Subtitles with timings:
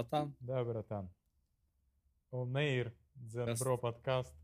[0.00, 0.34] Братан.
[0.40, 1.10] Да, братан.
[2.30, 4.34] Онейр, Дзенбро подкаст.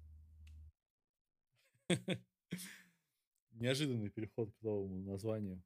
[3.53, 5.63] Неожиданный переход к новому названию.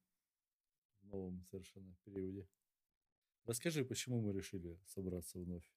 [1.01, 2.47] В новом совершенно периоде.
[3.43, 5.69] Расскажи, почему мы решили собраться вновь?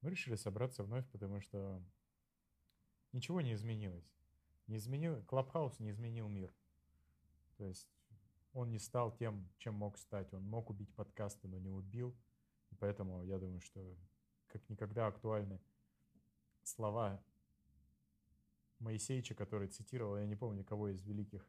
[0.00, 1.82] Мы решили собраться вновь, потому что
[3.10, 4.08] ничего не изменилось.
[4.68, 6.54] Не изменил, Клабхаус не изменил мир.
[7.56, 7.88] То есть
[8.52, 10.32] он не стал тем, чем мог стать.
[10.32, 12.16] Он мог убить подкасты, но не убил.
[12.78, 13.96] Поэтому я думаю, что
[14.46, 15.60] как никогда актуальны
[16.62, 17.22] слова
[18.78, 21.46] Моисеича, который цитировал, я не помню кого из великих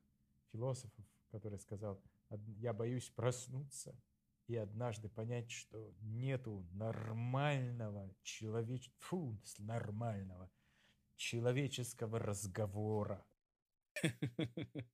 [0.52, 2.02] философов, который сказал,
[2.58, 3.96] я боюсь проснуться
[4.48, 8.92] и однажды понять, что нету нормального человеч...
[8.98, 10.52] Фу, нормального
[11.16, 13.26] человеческого разговора.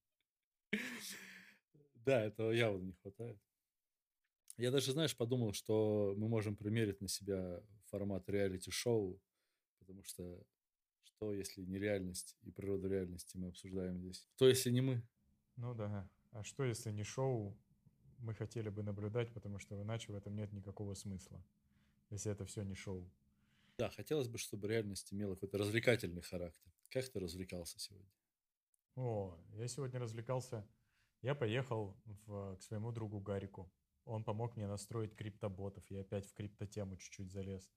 [2.06, 3.40] Да, этого явно не хватает.
[4.58, 9.20] Я даже, знаешь, подумал, что мы можем примерить на себя формат реалити-шоу,
[9.80, 10.46] потому что
[11.04, 14.28] что, если не реальность и природу реальности мы обсуждаем здесь?
[14.36, 15.02] Что, если не мы?
[15.56, 16.10] Ну да.
[16.32, 17.58] А что, если не шоу
[18.18, 21.44] мы хотели бы наблюдать, потому что иначе в этом нет никакого смысла,
[22.10, 23.10] если это все не шоу.
[23.78, 26.72] Да, хотелось бы, чтобы реальность имела какой-то развлекательный характер.
[26.90, 28.10] Как ты развлекался сегодня?
[28.96, 30.66] О, я сегодня развлекался.
[31.22, 33.72] Я поехал в, к своему другу Гарику.
[34.06, 35.84] Он помог мне настроить криптоботов.
[35.90, 37.70] Я опять в криптотему чуть-чуть залез.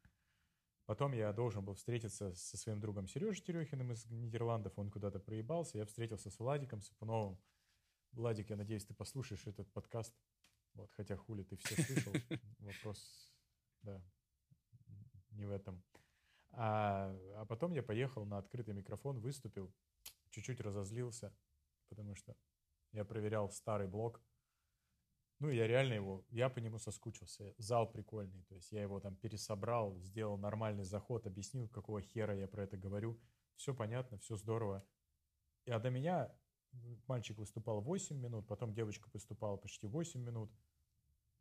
[0.84, 4.78] Потом я должен был встретиться со своим другом Сережей Терехиным из Нидерландов.
[4.78, 5.78] Он куда-то проебался.
[5.78, 7.38] Я встретился с Владиком Сапуновым.
[8.12, 10.14] Владик, я надеюсь, ты послушаешь этот подкаст.
[10.74, 12.12] Вот, хотя хули ты все слышал.
[12.58, 13.34] Вопрос,
[13.82, 14.02] да,
[15.30, 15.82] не в этом.
[16.50, 19.72] А, а потом я поехал на открытый микрофон, выступил,
[20.30, 21.36] чуть-чуть разозлился,
[21.88, 22.36] потому что
[22.92, 24.22] я проверял старый блог.
[25.40, 27.54] Ну, я реально его, я по нему соскучился.
[27.58, 32.48] Зал прикольный, то есть я его там пересобрал, сделал нормальный заход, объяснил, какого хера я
[32.48, 33.20] про это говорю.
[33.54, 34.84] Все понятно, все здорово.
[35.64, 36.34] И, а до меня
[37.06, 40.50] мальчик выступал 8 минут, потом девочка выступала почти 8 минут.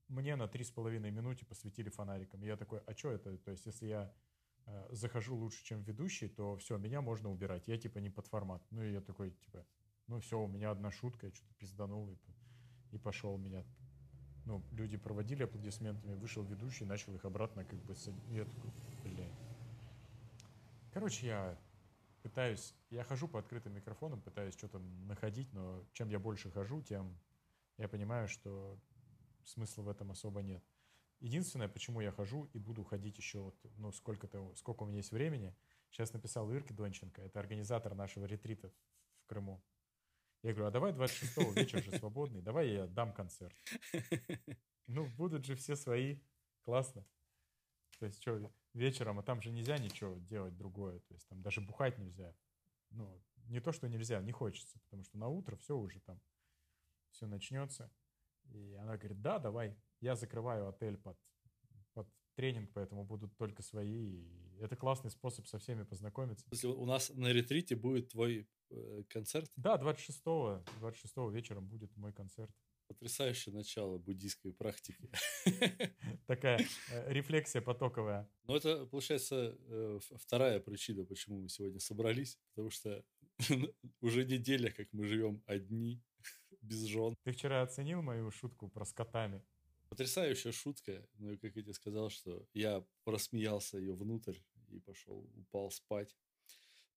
[0.07, 2.43] Мне на 3,5 минуты посвятили фонариком.
[2.43, 3.37] Я такой, а что это?
[3.37, 4.13] То есть, если я
[4.65, 7.67] э, захожу лучше, чем ведущий, то все, меня можно убирать.
[7.67, 8.63] Я типа не под формат.
[8.69, 9.65] Ну и я такой, типа,
[10.07, 12.17] ну все, у меня одна шутка, я что-то пизданул и,
[12.91, 13.65] и пошел меня.
[14.47, 17.93] Ну, люди проводили аплодисментами, вышел ведущий, начал их обратно как бы...
[18.29, 18.71] Я такой,
[19.03, 19.29] блин.
[20.93, 21.59] Короче, я
[22.23, 27.19] пытаюсь, я хожу по открытым микрофонам, пытаюсь что-то находить, но чем я больше хожу, тем
[27.77, 28.79] я понимаю, что
[29.43, 30.63] смысла в этом особо нет.
[31.19, 35.11] Единственное, почему я хожу и буду ходить еще вот, ну, сколько-то, сколько у меня есть
[35.11, 35.53] времени,
[35.89, 38.71] сейчас написал Ирке Донченко, это организатор нашего ретрита
[39.23, 39.61] в Крыму.
[40.43, 43.55] Я говорю, а давай 26-го вечер же свободный, давай я дам концерт.
[44.89, 46.21] Ну, будут же все свои,
[46.61, 47.05] классно.
[47.99, 51.59] То есть, что, вечером, а там же нельзя ничего делать другое, то есть там даже
[51.59, 52.33] бухать нельзя.
[52.91, 56.21] Ну, не то, что нельзя, не хочется, потому что на утро все уже там,
[57.11, 57.91] все начнется.
[58.45, 61.17] И она говорит, да, давай, я закрываю отель под,
[61.93, 64.21] под тренинг, поэтому будут только свои.
[64.21, 66.45] И это классный способ со всеми познакомиться.
[66.51, 69.51] Если у нас на ретрите будет твой э, концерт?
[69.55, 72.51] Да, 26-го, 26 вечером будет мой концерт.
[72.87, 75.09] Потрясающее начало буддийской практики.
[76.27, 78.29] Такая э, рефлексия потоковая.
[78.45, 82.39] Ну, это, получается, э, вторая причина, почему мы сегодня собрались.
[82.53, 83.03] Потому что
[84.01, 86.01] уже неделя, как мы живем одни,
[86.61, 87.15] без жен.
[87.23, 89.43] Ты вчера оценил мою шутку про с котами?
[89.97, 91.03] Потрясающая шутка.
[91.15, 94.37] Ну, и как я тебе сказал, что я просмеялся ее внутрь
[94.67, 96.15] и пошел, упал спать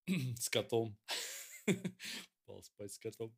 [0.37, 0.99] с котом.
[2.45, 3.35] Упал спать с котом.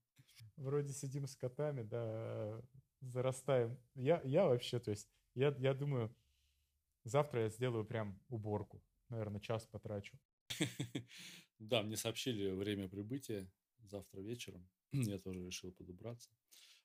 [0.56, 2.61] Вроде сидим с котами, да,
[3.03, 3.78] зарастаем.
[3.95, 6.12] Я, я вообще, то есть, я, я думаю,
[7.05, 8.83] завтра я сделаю прям уборку.
[9.11, 10.19] Наверное, час потрачу.
[11.60, 13.48] Да, мне сообщили время прибытия
[13.78, 14.69] завтра вечером.
[14.92, 16.28] Я тоже решил подобраться.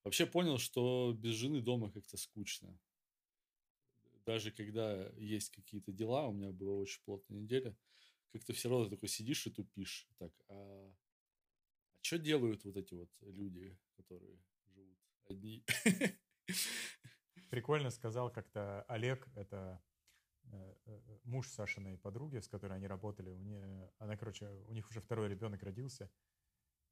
[0.07, 2.79] Вообще понял, что без жены дома как-то скучно.
[4.25, 7.75] Даже когда есть какие-то дела, у меня была очень плотная неделя,
[8.31, 10.07] как-то все равно такой сидишь и тупишь.
[10.17, 10.93] Так, а
[11.97, 14.39] а что делают вот эти вот люди, которые
[14.73, 15.65] живут одни?
[17.49, 19.83] Прикольно сказал как-то Олег, это
[20.45, 23.29] э, э, муж Сашиной подруги, с которой они работали.
[23.29, 26.09] У нее, она, короче, у них уже второй ребенок родился.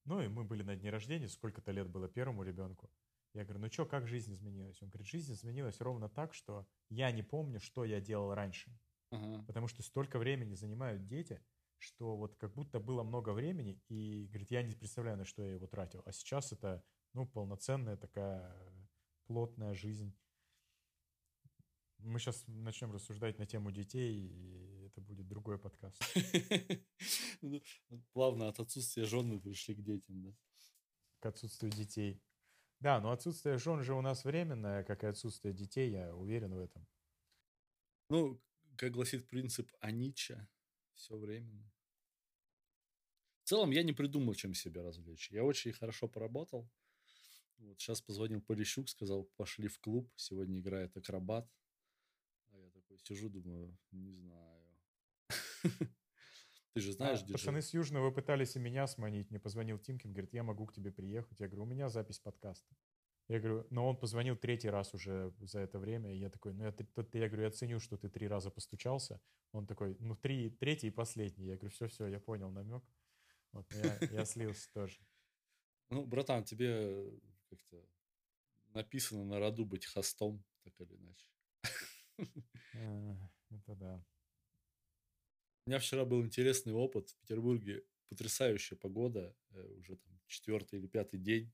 [0.05, 2.91] Ну и мы были на дне рождения, сколько-то лет было первому ребенку.
[3.35, 4.81] Я говорю, ну что, как жизнь изменилась?
[4.81, 8.71] Он говорит, жизнь изменилась ровно так, что я не помню, что я делал раньше.
[9.11, 9.45] Uh-huh.
[9.45, 11.41] Потому что столько времени занимают дети–
[11.85, 15.53] что вот как будто было много времени, и, говорит, я не представляю, на что я
[15.53, 16.01] его тратил.
[16.05, 16.83] А сейчас это,
[17.13, 18.55] ну, полноценная такая
[19.25, 20.15] плотная жизнь.
[21.99, 26.01] Мы сейчас начнем рассуждать на тему детей, и это будет другой подкаст.
[27.41, 27.61] Ну,
[28.13, 30.33] плавно от отсутствия жен мы пришли к детям, да?
[31.19, 32.23] К отсутствию детей.
[32.85, 36.59] Да, но отсутствие жен же у нас временное, как и отсутствие детей, я уверен в
[36.59, 36.85] этом.
[38.11, 38.39] Ну,
[38.77, 40.47] как гласит принцип Анича,
[40.93, 41.73] все временно.
[43.41, 45.31] В целом я не придумал, чем себя развлечь.
[45.31, 46.69] Я очень хорошо поработал.
[47.57, 51.51] Вот сейчас позвонил Полищук, сказал, пошли в клуб, сегодня играет акробат.
[52.51, 54.77] А я такой сижу, думаю, не знаю.
[56.75, 59.29] Ты же знаешь, а, Пацаны с Южного пытались и меня сманить.
[59.29, 61.39] Мне позвонил Тимкин, говорит, я могу к тебе приехать.
[61.39, 62.75] Я говорю, у меня запись подкаста.
[63.29, 66.65] Я говорю, но он позвонил третий раз уже за это время, и я такой, ну,
[66.65, 66.85] я, ты,
[67.17, 69.21] я говорю, я ценю, что ты три раза постучался.
[69.53, 71.45] Он такой, ну, три, третий и последний.
[71.45, 72.83] Я говорю, все-все, я понял намек.
[73.53, 74.99] Вот, я, я слился тоже.
[75.89, 77.09] Ну, братан, тебе
[77.49, 77.81] как-то
[78.73, 81.29] написано на роду быть хостом, так или иначе.
[83.49, 84.03] Это да.
[85.65, 87.09] У меня вчера был интересный опыт.
[87.09, 91.51] В Петербурге потрясающая погода, э, уже там четвертый или пятый день.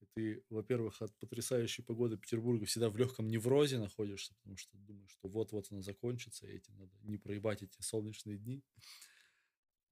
[0.00, 5.12] И ты, во-первых, от потрясающей погоды Петербурга всегда в легком неврозе находишься, потому что думаешь,
[5.12, 8.64] что вот-вот она закончится, и этим надо не проебать эти солнечные дни.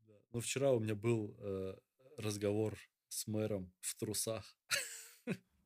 [0.06, 0.20] Да.
[0.32, 1.78] Но вчера у меня был э,
[2.18, 2.76] разговор
[3.08, 4.58] с мэром в трусах.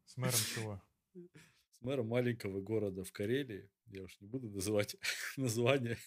[0.05, 0.83] С мэром чего?
[1.73, 3.69] С мэром маленького города в Карелии.
[3.87, 4.95] Я уж не буду называть
[5.37, 5.99] название.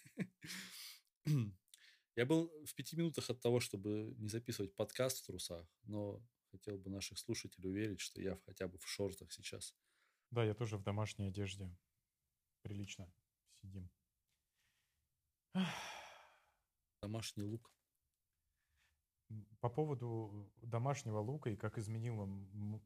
[2.22, 6.78] Я был в пяти минутах от того, чтобы не записывать подкаст в трусах, но хотел
[6.78, 9.76] бы наших слушателей уверить, что я хотя бы в шортах сейчас.
[10.30, 11.76] Да, я тоже в домашней одежде.
[12.62, 13.12] Прилично
[13.64, 13.90] сидим.
[17.02, 17.74] Домашний лук.
[19.60, 22.28] По поводу домашнего лука и как изменил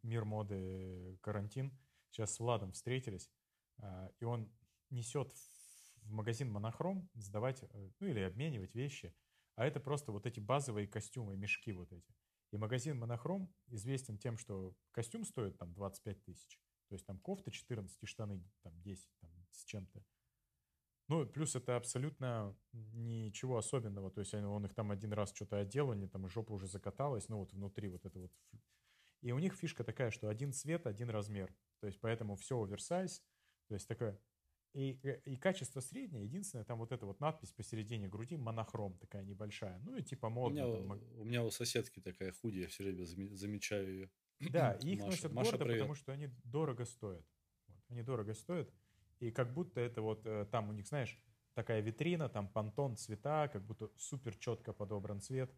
[0.02, 1.78] мир моды карантин.
[2.10, 3.30] Сейчас с Владом встретились,
[3.80, 4.50] а, и он
[4.92, 5.34] несет
[6.04, 9.14] в магазин монохром сдавать, э, ну или обменивать вещи.
[9.56, 12.16] А это просто вот эти базовые костюмы, мешки вот эти.
[12.52, 16.60] И магазин Монохром известен тем, что костюм стоит там 25 тысяч.
[16.90, 20.04] То есть там кофта 14 и штаны там 10 там, с чем-то.
[21.08, 24.12] Ну, плюс это абсолютно ничего особенного.
[24.12, 27.40] То есть он их там один раз что-то одел, они там жопа уже закаталась, ну
[27.40, 28.32] вот внутри вот это вот.
[29.22, 31.56] И у них фишка такая, что один цвет, один размер.
[31.80, 33.24] То есть поэтому все оверсайз.
[33.68, 34.20] То есть такая
[34.76, 36.26] и, э, и качество среднее.
[36.26, 39.80] Единственное, там вот эта вот надпись посередине груди, монохром такая небольшая.
[39.86, 40.68] Ну и типа модно.
[40.68, 41.02] У меня, там...
[41.18, 44.10] у, меня у соседки такая худи, я все время замечаю ее.
[44.52, 45.12] Да, и их Маша.
[45.12, 45.80] носят Маша, гордо, привет.
[45.80, 47.26] потому что они дорого стоят.
[47.68, 47.78] Вот.
[47.88, 48.70] Они дорого стоят.
[49.22, 51.18] И как будто это вот э, там у них, знаешь,
[51.54, 55.50] такая витрина, там понтон, цвета, как будто супер четко подобран цвет.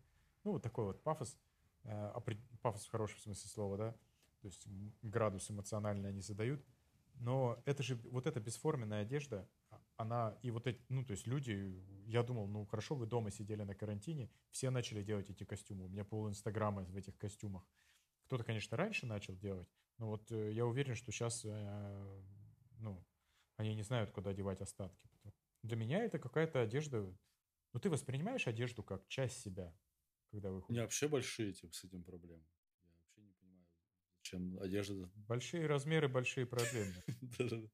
[0.44, 1.40] Ну, вот такой вот пафос.
[1.86, 2.14] Э,
[2.62, 3.92] пафос в хорошем смысле слова, да.
[4.42, 4.68] То есть
[5.02, 6.64] градус эмоциональный они задают.
[7.20, 9.50] Но это же, вот эта бесформенная одежда,
[9.96, 13.64] она, и вот эти, ну, то есть люди, я думал, ну, хорошо, вы дома сидели
[13.64, 15.86] на карантине, все начали делать эти костюмы.
[15.86, 17.68] У меня пол Инстаграма в этих костюмах.
[18.26, 22.22] Кто-то, конечно, раньше начал делать, но вот э, я уверен, что сейчас, э,
[22.80, 23.04] ну,
[23.56, 25.10] они не знают, куда девать остатки.
[25.64, 27.02] Для меня это какая-то одежда...
[27.74, 29.76] Ну, ты воспринимаешь одежду как часть себя,
[30.30, 30.70] когда выходишь?
[30.70, 32.44] У меня вообще большие типа, с этим проблемы
[34.28, 35.10] чем одежда.
[35.28, 36.94] Большие размеры, большие проблемы.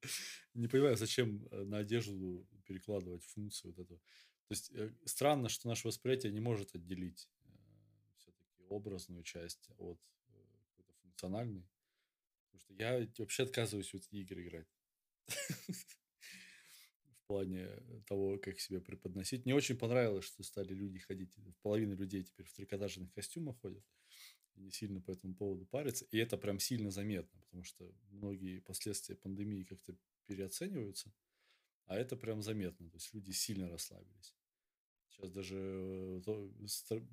[0.53, 3.95] Не понимаю, зачем э, на одежду перекладывать функцию вот эту.
[3.98, 7.50] То есть э, странно, что наше восприятие не может отделить э,
[8.19, 10.00] все-таки образную часть от
[11.01, 11.67] функциональной.
[12.45, 14.67] Потому что я вообще отказываюсь в эти игры играть.
[17.24, 17.69] В плане
[18.05, 19.45] того, как себя преподносить.
[19.45, 21.36] Мне очень понравилось, что стали люди ходить.
[21.63, 23.83] Половина людей теперь в трикотажных костюмах ходят
[24.55, 26.05] не сильно по этому поводу парятся.
[26.12, 29.95] И это прям сильно заметно, потому что многие последствия пандемии как-то
[30.25, 31.13] переоцениваются,
[31.86, 32.89] а это прям заметно.
[32.89, 34.36] То есть люди сильно расслабились.
[35.10, 35.55] Сейчас даже
[36.25, 36.60] э,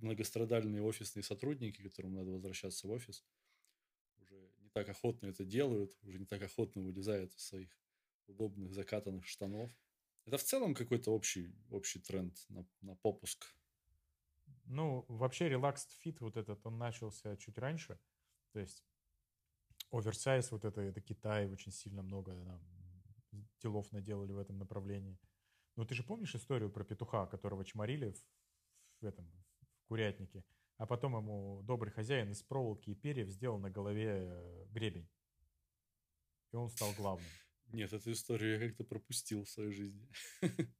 [0.01, 3.25] многострадальные офисные сотрудники, которым надо возвращаться в офис,
[4.17, 7.71] уже не так охотно это делают, уже не так охотно вылезают из своих
[8.27, 9.71] удобных закатанных штанов.
[10.25, 13.45] Это в целом какой-то общий, общий тренд на, на попуск
[14.71, 17.99] ну, вообще Relaxed Fit вот этот, он начался чуть раньше.
[18.53, 18.85] То есть
[19.91, 22.35] оверсайз вот это, это Китай, очень сильно много
[23.31, 25.19] там, делов наделали в этом направлении.
[25.77, 28.25] Ну, ты же помнишь историю про петуха, которого чморили в,
[29.01, 29.31] в этом
[29.81, 30.45] в курятнике,
[30.77, 35.09] а потом ему добрый хозяин из проволоки и перьев сделал на голове э, гребень.
[36.53, 37.31] И он стал главным.
[37.67, 40.09] Нет, эту историю я как-то пропустил в своей жизни.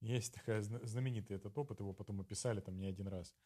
[0.00, 3.36] Есть такая знаменитый этот опыт, его потом описали там не один раз.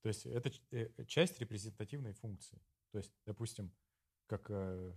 [0.00, 2.60] То есть это э, часть репрезентативной функции.
[2.92, 3.72] То есть, допустим,
[4.26, 4.50] как...
[4.50, 4.94] Э,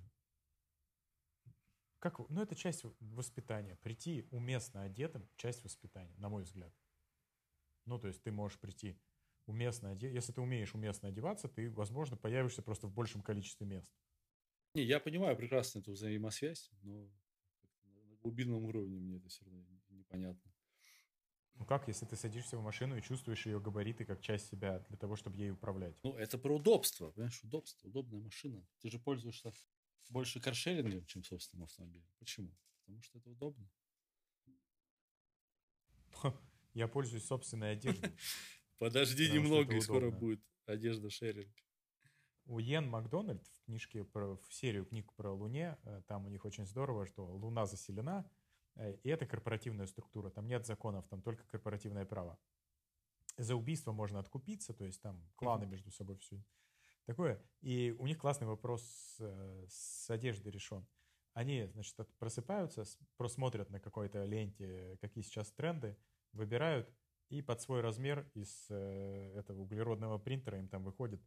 [1.99, 3.75] как, ну, это часть воспитания.
[3.75, 6.73] Прийти уместно одетым– часть воспитания, на мой взгляд.
[7.85, 8.99] Ну, то есть ты можешь прийти
[9.45, 10.15] уместно одеться.
[10.15, 13.91] Если ты умеешь уместно одеваться, ты, возможно, появишься просто в большем количестве мест.
[14.73, 17.11] Не, я понимаю прекрасно эту взаимосвязь, но
[17.83, 20.50] на глубинном уровне мне это все равно непонятно.
[21.61, 24.97] Ну как, если ты садишься в машину и чувствуешь ее габариты как часть себя для
[24.97, 25.95] того, чтобы ей управлять?
[26.01, 28.65] Ну, это про удобство, понимаешь, удобство, удобная машина.
[28.79, 29.53] Ты же пользуешься
[30.09, 32.07] больше каршерингом, чем собственным автомобилем.
[32.17, 32.57] Почему?
[32.79, 33.69] Потому что это удобно.
[36.73, 38.11] Я пользуюсь собственной одеждой.
[38.79, 41.55] Подожди немного, и скоро будет одежда шеринг.
[42.45, 46.43] У Йен Макдональд в книжке про в серию книг про Луне, э, там у них
[46.43, 48.27] очень здорово, что Луна заселена,
[48.75, 52.39] и это корпоративная структура, там нет законов, там только корпоративное право.
[53.37, 56.43] За убийство можно откупиться, то есть там кланы между собой все
[57.05, 57.41] такое.
[57.61, 60.85] И у них классный вопрос с, э, с одеждой решен.
[61.33, 62.83] Они, значит, просыпаются,
[63.17, 65.97] просмотрят на какой-то ленте, какие сейчас тренды,
[66.33, 66.93] выбирают,
[67.29, 71.21] и под свой размер из э, этого углеродного принтера им там выходит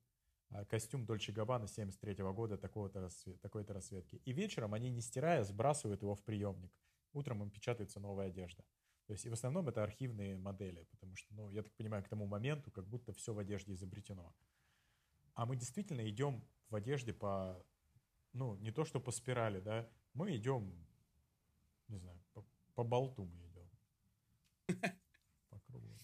[0.50, 4.16] а, костюм Дольче Габбана 73 года такого-то расцвет, такой-то расцветки.
[4.24, 6.72] И вечером они, не стирая, сбрасывают его в приемник.
[7.14, 8.64] Утром им печатается новая одежда.
[9.06, 12.08] То есть и в основном это архивные модели, потому что, ну, я так понимаю, к
[12.08, 14.34] тому моменту как будто все в одежде изобретено.
[15.34, 17.62] А мы действительно идем в одежде по,
[18.32, 20.74] ну, не то что по спирали, да, мы идем,
[21.88, 22.44] не знаю, по,
[22.74, 23.70] по болту мы идем.
[25.50, 25.98] По кругу.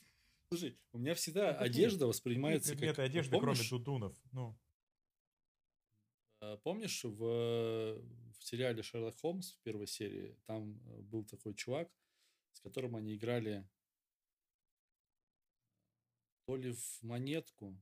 [0.49, 2.99] Слушай, у меня всегда ну, одежда воспринимается как...
[2.99, 4.57] одежды, помнишь, кроме дудунов, ну.
[6.51, 11.89] А, помнишь, в, в сериале Шерлок Холмс в первой серии, там э, был такой чувак,
[12.53, 13.69] с которым они играли
[16.47, 17.81] то ли в монетку,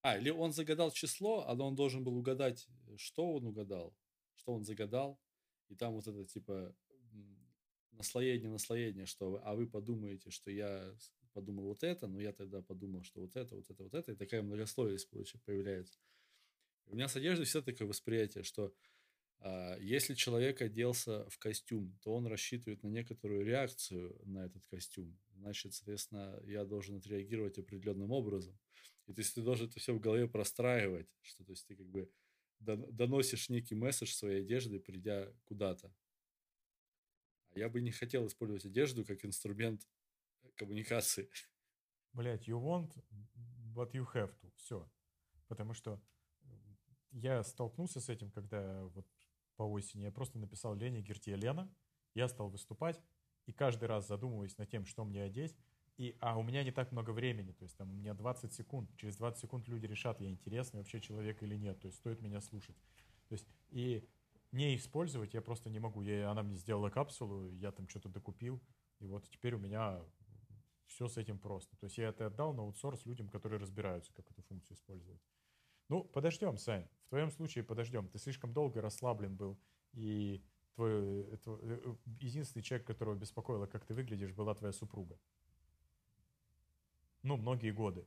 [0.00, 3.94] а, или он загадал число, а он должен был угадать, что он угадал,
[4.36, 5.20] что он загадал.
[5.68, 6.74] И там вот это типа
[7.90, 10.96] наслоение, наслоение, что а вы подумаете, что я
[11.34, 14.16] подумал вот это, но я тогда подумал, что вот это, вот это, вот это, и
[14.16, 15.10] такая многословность
[15.44, 16.00] появляется.
[16.86, 18.74] У меня с одеждой все такое восприятие, что
[19.40, 25.18] а, если человек оделся в костюм, то он рассчитывает на некоторую реакцию на этот костюм.
[25.36, 28.58] Значит, соответственно, я должен отреагировать определенным образом.
[29.06, 31.86] И то есть ты должен это все в голове простраивать, что то есть ты как
[31.88, 32.10] бы
[32.58, 35.92] доносишь некий месседж своей одежды, придя куда-то.
[37.52, 39.88] А я бы не хотел использовать одежду как инструмент
[40.54, 41.30] коммуникации.
[42.12, 42.92] Блять, you want
[43.74, 44.52] what you have to.
[44.56, 44.88] Все.
[45.48, 46.00] Потому что
[47.12, 49.06] я столкнулся с этим, когда вот
[49.56, 51.70] по осени я просто написал Лене Гертье Лена,
[52.14, 53.00] я стал выступать,
[53.46, 55.56] и каждый раз задумываясь над тем, что мне одеть,
[55.96, 58.90] и, а у меня не так много времени, то есть там у меня 20 секунд,
[58.96, 62.40] через 20 секунд люди решат, я интересный вообще человек или нет, то есть стоит меня
[62.40, 62.76] слушать.
[63.28, 64.08] То есть и
[64.52, 66.02] не использовать я просто не могу.
[66.02, 68.60] Я, она мне сделала капсулу, я там что-то докупил,
[68.98, 70.00] и вот теперь у меня
[70.86, 71.76] все с этим просто.
[71.76, 75.20] То есть я это отдал на аутсорс людям, которые разбираются, как эту функцию использовать.
[75.90, 76.86] Ну, подождем, Сань.
[77.06, 78.08] В твоем случае подождем.
[78.08, 79.58] Ты слишком долго расслаблен был,
[79.92, 80.40] и
[80.76, 85.18] твой, твой э, единственный человек, которого беспокоило, как ты выглядишь, была твоя супруга.
[87.24, 88.06] Ну, многие годы.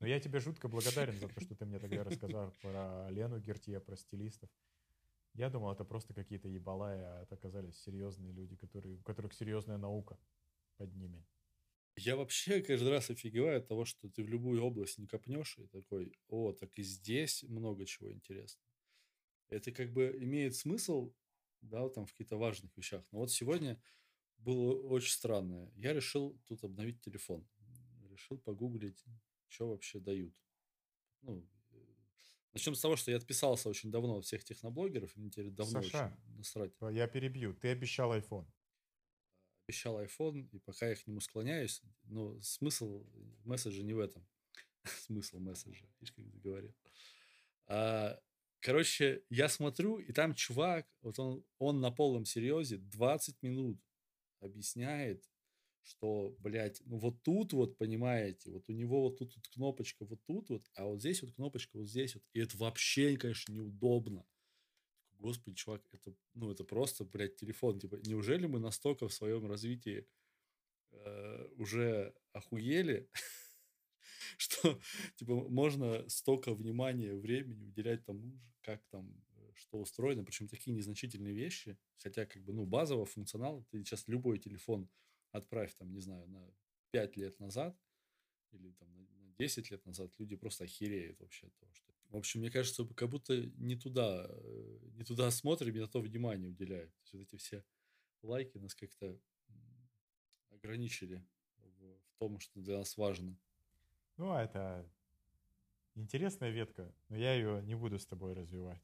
[0.00, 3.78] Но я тебе жутко благодарен за то, что ты мне тогда рассказал про Лену Гертье,
[3.78, 4.50] про стилистов.
[5.34, 9.78] Я думал, это просто какие-то ебалаи, а это оказались серьезные люди, которые, у которых серьезная
[9.78, 10.18] наука
[10.78, 11.24] под ними.
[11.96, 15.66] Я вообще каждый раз офигеваю от того, что ты в любую область не копнешь, и
[15.66, 18.66] такой, о, так и здесь много чего интересного.
[19.48, 21.14] Это как бы имеет смысл,
[21.60, 23.06] да, там в каких-то важных вещах.
[23.12, 23.80] Но вот сегодня
[24.38, 25.70] было очень странное.
[25.76, 27.46] Я решил тут обновить телефон.
[28.10, 29.04] Решил погуглить,
[29.48, 30.34] что вообще дают.
[31.22, 31.76] Ну, э,
[32.52, 35.82] начнем с того, что я отписался очень давно от всех техноблогеров, и мне теперь давно
[35.82, 36.72] Саша, очень насрать.
[36.92, 37.54] я перебью.
[37.54, 38.46] Ты обещал iPhone.
[39.66, 43.06] Обещал iPhone, и пока я к нему склоняюсь, но смысл
[43.44, 44.26] месседжа не в этом.
[44.84, 46.74] смысл месседжа, видишь, как говорил.
[47.66, 48.20] А,
[48.60, 53.80] короче, я смотрю, и там чувак, вот он, он на полном серьезе 20 минут
[54.40, 55.24] объясняет,
[55.82, 60.20] что, блядь, ну вот тут вот, понимаете, вот у него вот тут вот кнопочка вот
[60.26, 62.24] тут вот, а вот здесь вот кнопочка вот здесь вот.
[62.32, 64.26] И это вообще, конечно, неудобно.
[65.24, 67.80] Господи, чувак, это, ну, это просто, блядь, телефон.
[67.80, 70.06] Типа, неужели мы настолько в своем развитии
[70.92, 73.08] э, уже охуели,
[74.36, 74.78] что,
[75.16, 81.78] типа, можно столько внимания, времени уделять тому, как там что устроено, причем такие незначительные вещи,
[81.96, 84.90] хотя как бы, ну, базового функционала, ты сейчас любой телефон
[85.30, 86.54] отправь там, не знаю, на
[86.90, 87.74] 5 лет назад
[88.50, 92.40] или там на 10 лет назад, люди просто охереют вообще от того, что В общем,
[92.42, 96.88] мне кажется, как будто не туда, э, не туда смотрим, не на то внимание уделяем.
[96.88, 97.64] То есть вот эти все
[98.22, 99.18] лайки нас как-то
[100.50, 101.26] ограничили
[101.58, 103.36] в, том, что для нас важно.
[104.16, 104.88] Ну, а это
[105.96, 108.80] интересная ветка, но я ее не буду с тобой развивать.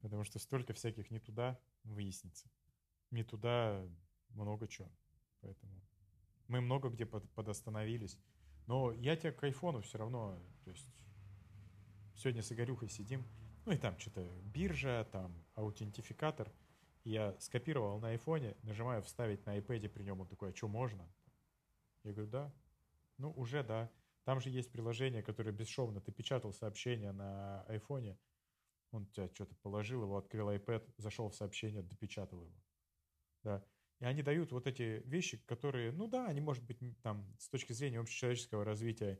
[0.00, 2.50] Потому что столько всяких не туда выяснится.
[3.12, 3.88] Не туда
[4.30, 4.90] много чего.
[5.42, 5.80] Поэтому
[6.48, 8.18] мы много где под, подостановились.
[8.66, 10.88] Но я тебе к айфону все равно, то есть
[12.22, 13.26] сегодня с Игорюхой сидим,
[13.66, 16.52] ну и там что-то биржа, там аутентификатор.
[17.04, 21.04] Я скопировал на айфоне, нажимаю вставить на iPad при нем, он такой, а что можно?
[22.04, 22.54] Я говорю, да.
[23.18, 23.90] Ну, уже да.
[24.24, 28.16] Там же есть приложение, которое бесшовно, ты печатал сообщение на айфоне,
[28.92, 32.62] он тебя что-то положил, его открыл iPad, зашел в сообщение, допечатал его.
[33.42, 33.64] Да.
[33.98, 37.72] И они дают вот эти вещи, которые, ну да, они, может быть, там, с точки
[37.72, 39.18] зрения общечеловеческого развития,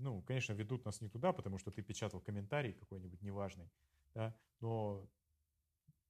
[0.00, 3.70] ну, конечно, ведут нас не туда, потому что ты печатал комментарий какой-нибудь неважный,
[4.14, 5.08] да, но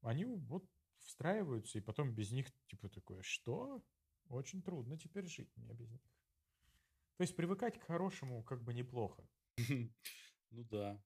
[0.03, 0.65] они вот
[1.01, 3.83] встраиваются, и потом без них, типа, такое, что?
[4.29, 6.01] Очень трудно теперь жить мне без них.
[7.17, 9.27] То есть привыкать к хорошему как бы неплохо.
[10.53, 11.01] Ну да,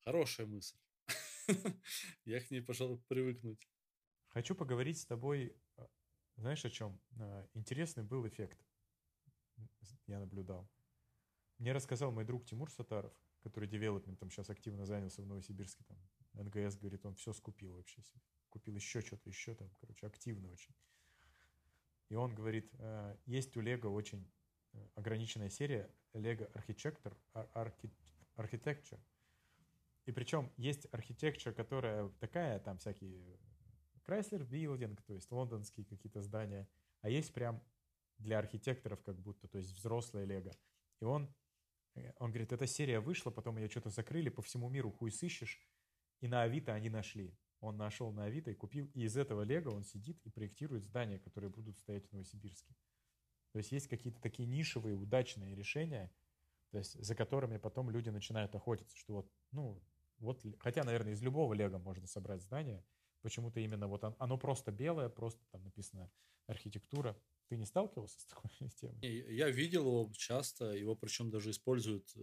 [0.00, 0.76] хорошая мысль.
[2.24, 3.68] Я к ней, пожалуй, привыкнуть.
[4.30, 5.88] Хочу поговорить с тобой, а,
[6.34, 7.00] знаешь, о чем?
[7.20, 8.58] А, интересный был эффект,
[10.08, 10.68] я наблюдал.
[11.58, 15.84] Мне рассказал мой друг Тимур Сатаров, который девелопментом сейчас активно занялся в Новосибирске.
[15.84, 15.98] Там,
[16.34, 18.20] НГС, говорит, он все скупил вообще себе.
[18.48, 20.74] Купил еще что-то, еще там, короче, активно очень.
[22.08, 24.30] И он говорит, «А, есть у Лего очень
[24.72, 27.16] э, ограниченная серия Lego Architecture,
[28.36, 29.00] Architecture.
[30.06, 33.38] И причем есть архитектура, которая такая, там всякие
[34.06, 36.68] Chrysler Building, то есть лондонские какие-то здания,
[37.00, 37.62] а есть прям
[38.18, 40.54] для архитекторов как будто, то есть взрослая Лего.
[41.00, 41.28] И он, э,
[42.18, 45.60] он говорит, эта серия вышла, потом ее что-то закрыли, по всему миру хуй сыщешь,
[46.20, 47.36] и на Авито они нашли.
[47.60, 51.18] Он нашел на Авито и купил, и из этого Лего он сидит и проектирует здания,
[51.18, 52.74] которые будут стоять в Новосибирске.
[53.52, 56.12] То есть есть какие-то такие нишевые, удачные решения,
[56.70, 59.80] то есть за которыми потом люди начинают охотиться, что вот, ну,
[60.18, 62.84] вот, хотя, наверное, из любого лего можно собрать здание,
[63.22, 66.10] почему-то именно вот оно просто белое, просто там написано
[66.46, 67.16] архитектура.
[67.48, 69.34] Ты не сталкивался с такой темой?
[69.34, 72.20] Я видел его часто, его причем даже используют э,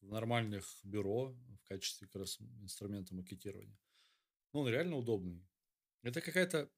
[0.00, 3.78] в нормальных бюро в качестве как раз инструмента макетирования.
[4.52, 5.46] Ну, он реально удобный.
[6.02, 6.70] Это какая-то...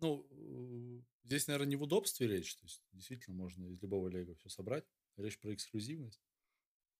[0.00, 2.54] Ну, э, здесь, наверное, не в удобстве речь.
[2.56, 4.86] То есть, действительно, можно из любого лего все собрать.
[5.16, 6.22] Речь про эксклюзивность.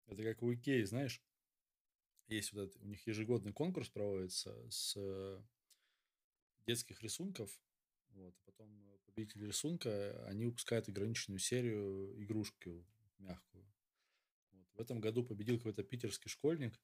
[0.07, 1.23] Это как у Икеи, знаешь,
[2.29, 5.43] есть вот этот, у них ежегодный конкурс проводится с э,
[6.67, 7.51] детских рисунков.
[8.19, 12.85] Вот, а потом э, победители рисунка, они выпускают ограниченную серию игрушки
[13.19, 13.65] мягкую.
[14.53, 14.67] Вот.
[14.75, 16.81] В этом году победил какой-то питерский школьник.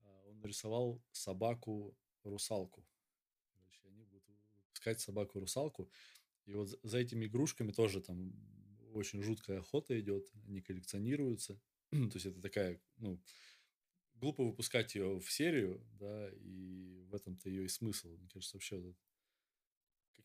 [0.00, 2.84] А, он нарисовал собаку-русалку.
[3.52, 5.90] Короче, они будут выпускать собаку-русалку.
[6.46, 8.32] И вот за этими игрушками тоже там
[8.92, 10.28] очень жуткая охота идет.
[10.46, 11.60] Они коллекционируются.
[11.90, 13.22] То есть это такая, ну,
[14.14, 18.16] глупо выпускать ее в серию, да, и в этом-то ее и смысл.
[18.16, 18.94] Мне кажется, вообще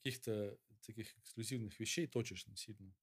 [0.04, 2.94] каких-то таких эксклюзивных вещей точечно сильно,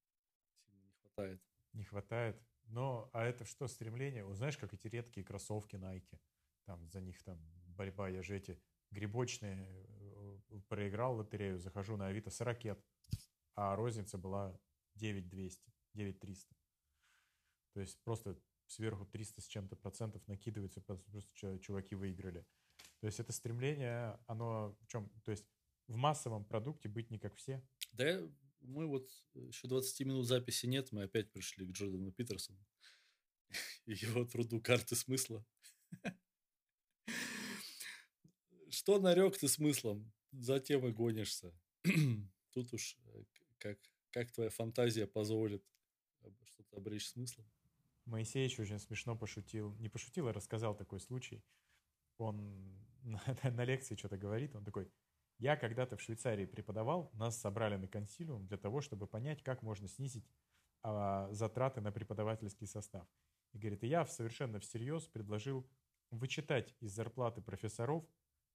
[0.53, 1.41] сильно не хватает.
[1.73, 2.41] Не хватает.
[2.65, 4.23] Но, а это что, стремление?
[4.23, 6.19] Вот знаешь, как эти редкие кроссовки Nike,
[6.65, 7.39] там за них там
[7.75, 8.61] борьба, я же эти
[8.91, 12.79] грибочные э, проиграл лотерею, захожу на Авито с ракет,
[13.55, 14.59] а розница была
[14.95, 16.55] 9200, 9300.
[17.73, 22.45] То есть просто сверху 300 с чем-то процентов накидывается, просто чуваки выиграли.
[22.99, 25.09] То есть это стремление, оно в чем?
[25.23, 25.47] То есть
[25.91, 27.61] в массовом продукте быть не как все.
[27.91, 28.21] Да,
[28.61, 32.65] мы вот еще 20 минут записи нет, мы опять пришли к Джордану Питерсону
[33.85, 35.45] и его труду «Карты смысла».
[38.69, 40.11] Что нарек ты смыслом?
[40.31, 41.53] Затем и гонишься.
[42.53, 43.23] Тут уж э,
[43.57, 43.77] как,
[44.11, 45.61] как твоя фантазия позволит
[46.45, 47.45] что-то обречь смыслом.
[48.05, 49.75] Моисеевич очень смешно пошутил.
[49.75, 51.43] Не пошутил, а рассказал такой случай.
[52.17, 54.89] Он на, на лекции что-то говорит, он такой,
[55.41, 59.87] я когда-то в Швейцарии преподавал, нас собрали на консилиум для того, чтобы понять, как можно
[59.87, 60.29] снизить
[60.83, 63.07] а, затраты на преподавательский состав.
[63.51, 65.67] И говорит, и я совершенно всерьез предложил
[66.11, 68.05] вычитать из зарплаты профессоров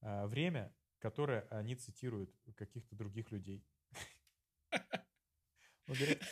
[0.00, 3.66] а, время, которое они цитируют каких-то других людей.
[5.88, 6.22] Он говорит,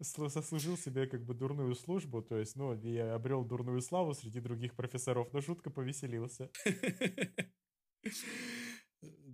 [0.00, 4.76] сослужил себе как бы дурную службу, то есть, ну, я обрел дурную славу среди других
[4.76, 6.52] профессоров, но жутко повеселился.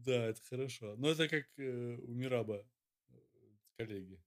[0.05, 0.97] Да, это хорошо.
[0.97, 2.67] Но это как э, у Мираба,
[3.09, 3.15] э,
[3.77, 4.23] коллеги.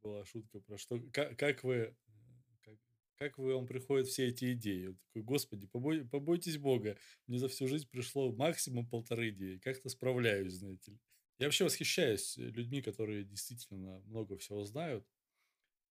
[0.00, 1.00] Была шутка про что...
[1.12, 1.96] Как, вы...
[3.16, 4.86] как вы, вам приходят все эти идеи?
[4.86, 6.96] Он такой, господи, побой, побойтесь Бога,
[7.26, 10.98] мне за всю жизнь пришло максимум полторы идеи, как-то справляюсь, знаете ли.
[11.38, 15.04] Я вообще восхищаюсь людьми, которые действительно много всего знают,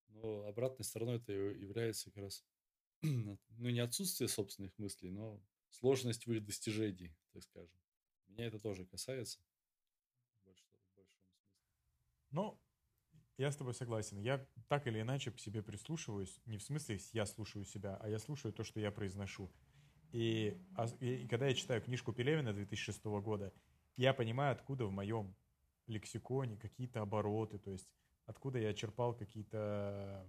[0.07, 2.45] но обратной стороной это является как раз,
[3.01, 7.77] ну, не отсутствие собственных мыслей, но сложность в их достижении, так скажем.
[8.27, 9.39] Меня это тоже касается.
[10.41, 11.61] В большом, в большом смысле.
[12.31, 12.59] Ну,
[13.37, 14.19] я с тобой согласен.
[14.19, 16.39] Я так или иначе к себе прислушиваюсь.
[16.45, 19.51] Не в смысле я слушаю себя, а я слушаю то, что я произношу.
[20.11, 20.57] И,
[20.99, 23.53] и когда я читаю книжку Пелевина 2006 года,
[23.95, 25.35] я понимаю, откуда в моем
[25.87, 27.89] лексиконе какие-то обороты, то есть
[28.25, 30.25] откуда я черпал какие-то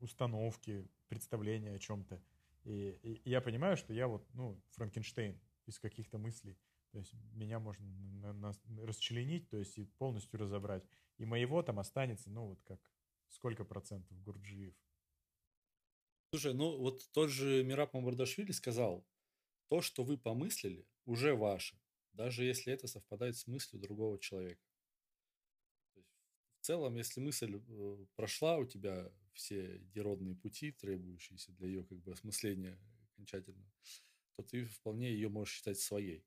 [0.00, 2.22] установки, представления о чем-то.
[2.64, 6.56] И, и я понимаю, что я вот, ну, Франкенштейн из каких-то мыслей.
[6.92, 8.52] То есть меня можно на, на,
[8.86, 10.84] расчленить, то есть и полностью разобрать.
[11.18, 12.80] И моего там останется, ну, вот как
[13.28, 14.74] сколько процентов Гурджиев.
[16.30, 19.06] Слушай, ну вот тот же Мираб Мамбардашвили сказал,
[19.68, 21.78] то, что вы помыслили, уже ваше,
[22.12, 24.62] даже если это совпадает с мыслью другого человека.
[25.94, 31.98] В целом, если мысль э, прошла у тебя все деродные пути, требующиеся для ее как
[31.98, 32.78] бы осмысления
[33.12, 33.70] окончательно,
[34.36, 36.26] то ты вполне ее можешь считать своей.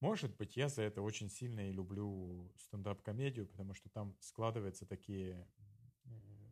[0.00, 5.48] Может быть, я за это очень сильно и люблю стендап-комедию, потому что там складываются такие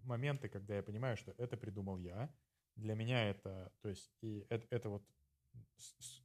[0.02, 2.34] моменты, когда я понимаю, что это придумал я.
[2.74, 5.06] Для меня это, то есть, и это, это вот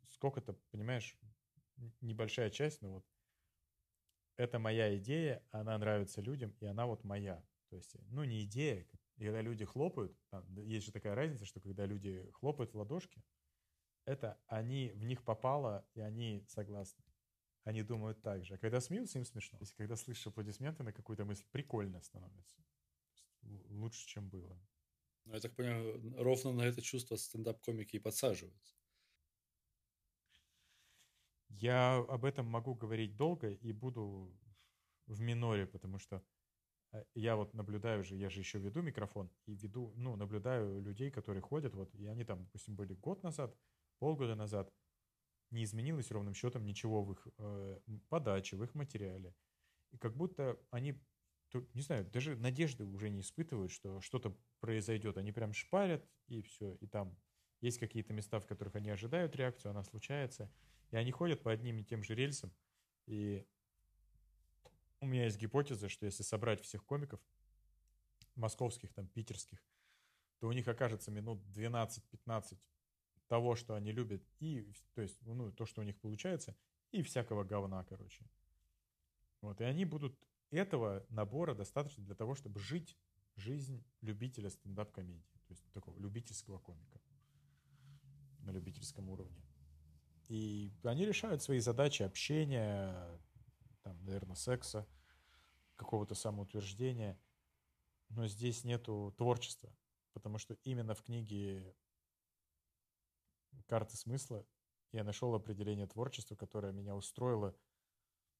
[0.08, 1.18] сколько-то, понимаешь,
[2.02, 3.06] небольшая часть, но вот
[4.38, 7.46] это моя идея, она нравится людям, и она вот моя.
[7.70, 11.86] То есть, ну, не идея, когда люди хлопают, там, есть же такая разница, что когда
[11.86, 13.24] люди хлопают в ладошки,
[14.06, 17.11] это они, в них попало, и они согласны
[17.64, 18.56] они думают так же.
[18.56, 19.58] А когда смеются, им смешно.
[19.60, 22.64] Есть, когда слышишь аплодисменты на какую-то мысль, прикольно становится.
[23.70, 24.60] Лучше, чем было.
[25.26, 28.76] Ну, я так понимаю, ровно на это чувство стендап-комики и подсаживаются.
[31.50, 34.34] Я об этом могу говорить долго и буду
[35.06, 36.24] в миноре, потому что
[36.94, 41.12] э, я вот наблюдаю же, я же еще веду микрофон и веду, ну, наблюдаю людей,
[41.12, 43.56] которые ходят, вот, и они там, допустим, были год назад,
[44.00, 44.74] полгода назад,
[45.52, 49.36] не изменилось ровным счетом ничего в их э, подаче, в их материале.
[49.92, 51.00] И как будто они,
[51.74, 55.18] не знаю, даже надежды уже не испытывают, что что-то произойдет.
[55.18, 56.76] Они прям шпарят, и все.
[56.76, 57.18] И там
[57.60, 60.52] есть какие-то места, в которых они ожидают реакцию, она случается.
[60.92, 62.54] И они ходят по одним и тем же рельсам.
[63.06, 63.46] И
[65.00, 67.20] у меня есть гипотеза, что если собрать всех комиков,
[68.36, 69.64] московских, там, питерских,
[70.40, 72.58] то у них окажется минут 12-15
[73.32, 76.54] того, что они любят, и, то есть, ну, то, что у них получается,
[76.92, 78.26] и всякого говна, короче.
[79.40, 82.98] Вот, и они будут этого набора достаточно для того, чтобы жить
[83.38, 87.00] жизнь любителя стендап-комедии, то есть такого любительского комика
[88.40, 89.42] на любительском уровне.
[90.28, 93.18] И они решают свои задачи общения,
[93.82, 94.86] там, наверное, секса,
[95.78, 97.18] какого-то самоутверждения,
[98.10, 99.74] но здесь нету творчества,
[100.12, 101.74] потому что именно в книге
[103.68, 104.46] карты смысла,
[104.92, 107.56] я нашел определение творчества, которое меня устроило.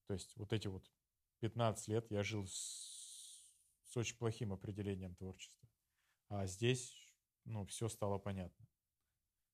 [0.08, 0.92] То есть вот эти вот
[1.40, 3.54] 15 лет я жил с,
[3.86, 5.70] с очень плохим определением творчества.
[6.30, 6.94] А здесь,
[7.46, 8.68] ну, все стало понятно.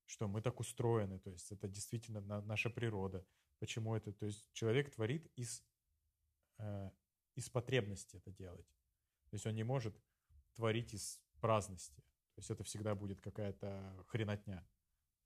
[0.05, 3.25] Что мы так устроены, то есть это действительно на, наша природа.
[3.59, 4.13] Почему это?
[4.13, 5.63] То есть человек творит из,
[6.59, 6.91] э,
[7.35, 8.67] из потребности это делать.
[9.29, 9.99] То есть он не может
[10.53, 12.01] творить из праздности.
[12.35, 14.67] То есть это всегда будет какая-то хренотня.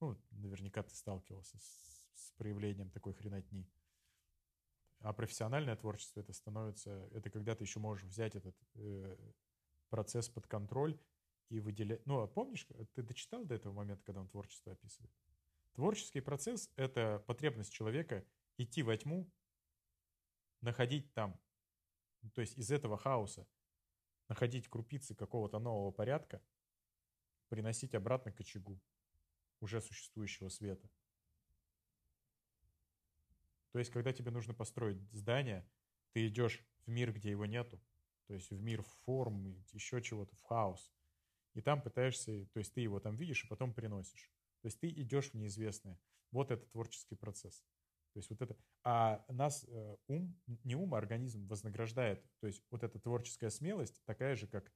[0.01, 3.69] Ну, наверняка ты сталкивался с, с проявлением такой хренотни.
[4.99, 9.17] А профессиональное творчество это становится, это когда ты еще можешь взять этот э,
[9.89, 10.99] процесс под контроль
[11.49, 12.05] и выделять.
[12.07, 15.13] Ну, а помнишь, ты дочитал до этого момента, когда он творчество описывает?
[15.73, 18.25] Творческий процесс— это потребность человека
[18.57, 19.31] идти во тьму,
[20.61, 21.39] находить там,
[22.33, 23.47] то есть из этого хаоса,
[24.29, 26.41] находить крупицы какого-то нового порядка,
[27.49, 28.79] приносить обратно к очагу
[29.61, 30.89] уже существующего света.
[33.71, 35.65] То есть, когда тебе нужно построить здание,
[36.11, 37.81] ты идешь в мир, где его нету,
[38.27, 40.91] то есть в мир форм, еще чего-то, в хаос.
[41.53, 44.31] И там пытаешься, то есть ты его там видишь и потом приносишь.
[44.61, 45.99] То есть ты идешь в неизвестное.
[46.31, 47.63] Вот это творческий процесс.
[48.13, 48.55] То есть вот это...
[48.83, 52.25] А нас э, ум, не ум, а организм вознаграждает.
[52.39, 54.71] То есть вот эта творческая смелость такая же, как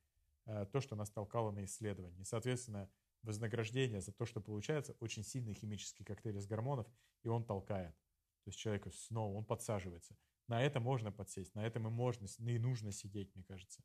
[0.46, 2.26] э, то, что нас толкало на исследование.
[2.26, 2.90] соответственно,
[3.26, 6.88] вознаграждение за то, что получается очень сильный химический коктейль из гормонов,
[7.24, 7.96] и он толкает.
[8.44, 10.16] То есть человека снова, он подсаживается.
[10.48, 13.84] На это можно подсесть, на этом и можно, и нужно сидеть, мне кажется.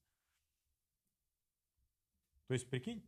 [2.46, 3.04] То есть, прикинь,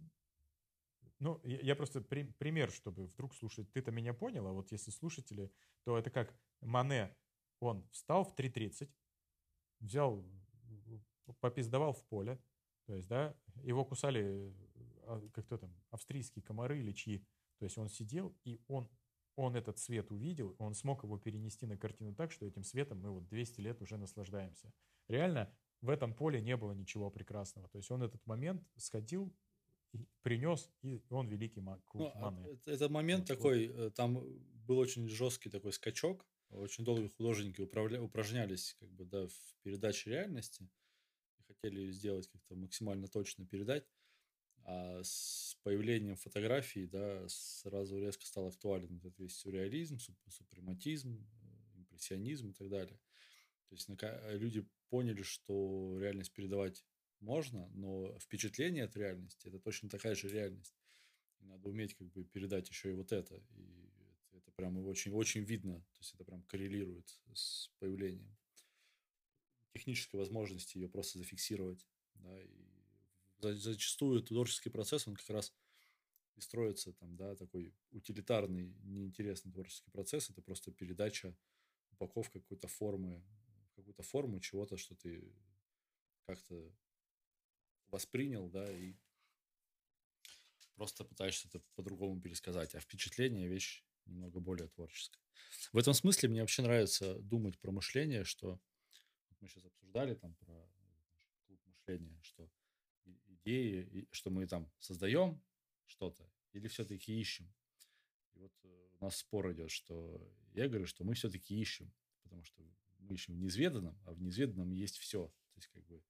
[1.19, 5.53] Ну, я, просто при, пример, чтобы вдруг слушать, ты-то меня понял, а вот если слушатели,
[5.85, 7.15] то это как Мане,
[7.61, 8.91] он встал в 3.30,
[9.81, 10.25] взял,
[11.41, 12.41] попиздовал в поле,
[12.87, 14.53] то есть, да, его кусали,
[15.33, 17.25] как то там, австрийские комары или чьи,
[17.59, 18.89] то есть он сидел, и он,
[19.37, 23.11] он этот свет увидел, он смог его перенести на картину так, что этим светом мы
[23.11, 24.73] вот 200 лет уже наслаждаемся.
[25.09, 27.69] Реально, в этом поле не было ничего прекрасного.
[27.69, 29.35] То есть он этот момент сходил,
[30.23, 31.81] принес, и он великий маг.
[31.95, 33.79] Ну, а это, это момент вот, такой, вот.
[33.79, 34.25] Э, там
[34.67, 40.11] был очень жесткий такой скачок, очень долго художники управля, упражнялись как бы, да, в передаче
[40.11, 40.69] реальности
[41.39, 43.87] и хотели сделать как-то максимально точно передать.
[44.65, 49.99] А с появлением фотографий, да, сразу резко стал актуален этот весь сюрреализм,
[50.29, 52.99] супрематизм, э, импрессионизм и так далее.
[53.69, 53.89] То есть
[54.41, 56.85] люди поняли, что реальность передавать
[57.21, 60.77] можно, но впечатление от реальности это точно такая же реальность.
[61.41, 63.37] Надо уметь как бы передать еще и вот это.
[63.57, 63.91] И
[64.29, 65.81] это, это прям очень, очень видно.
[65.81, 68.37] То есть это прям коррелирует с появлением
[69.73, 71.89] технической возможности ее просто зафиксировать.
[72.15, 72.72] Да, и
[73.43, 75.53] зачастую творческий процесс, он как раз
[76.37, 80.31] и строится там, да, такой утилитарный, неинтересный творческий процесс.
[80.31, 81.37] Это просто передача,
[81.91, 83.23] упаковка какой-то формы,
[83.77, 85.35] какую-то форму чего-то, что ты
[86.27, 86.73] как-то
[87.89, 88.95] воспринял, да, и
[90.75, 92.75] просто пытаешься это по-другому пересказать.
[92.75, 95.21] А впечатление– вещь немного более творческая.
[95.73, 98.61] В этом смысле мне вообще нравится думать про мышление, что
[99.41, 100.69] мы сейчас обсуждали там про
[101.47, 102.51] клуб мышления, что
[103.45, 105.41] идеи, что мы там создаем
[105.87, 107.53] что-то или все-таки ищем.
[108.35, 112.45] И вот э, у нас спор идет, что я говорю, что мы все-таки ищем, потому
[112.45, 112.63] что
[112.99, 115.27] мы ищем в неизведанном, а в неизведанном есть все.
[115.27, 116.03] То есть как бы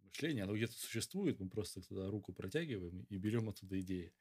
[0.00, 4.12] мышление, оно где-то существует, мы просто туда руку протягиваем и берем оттуда идеи.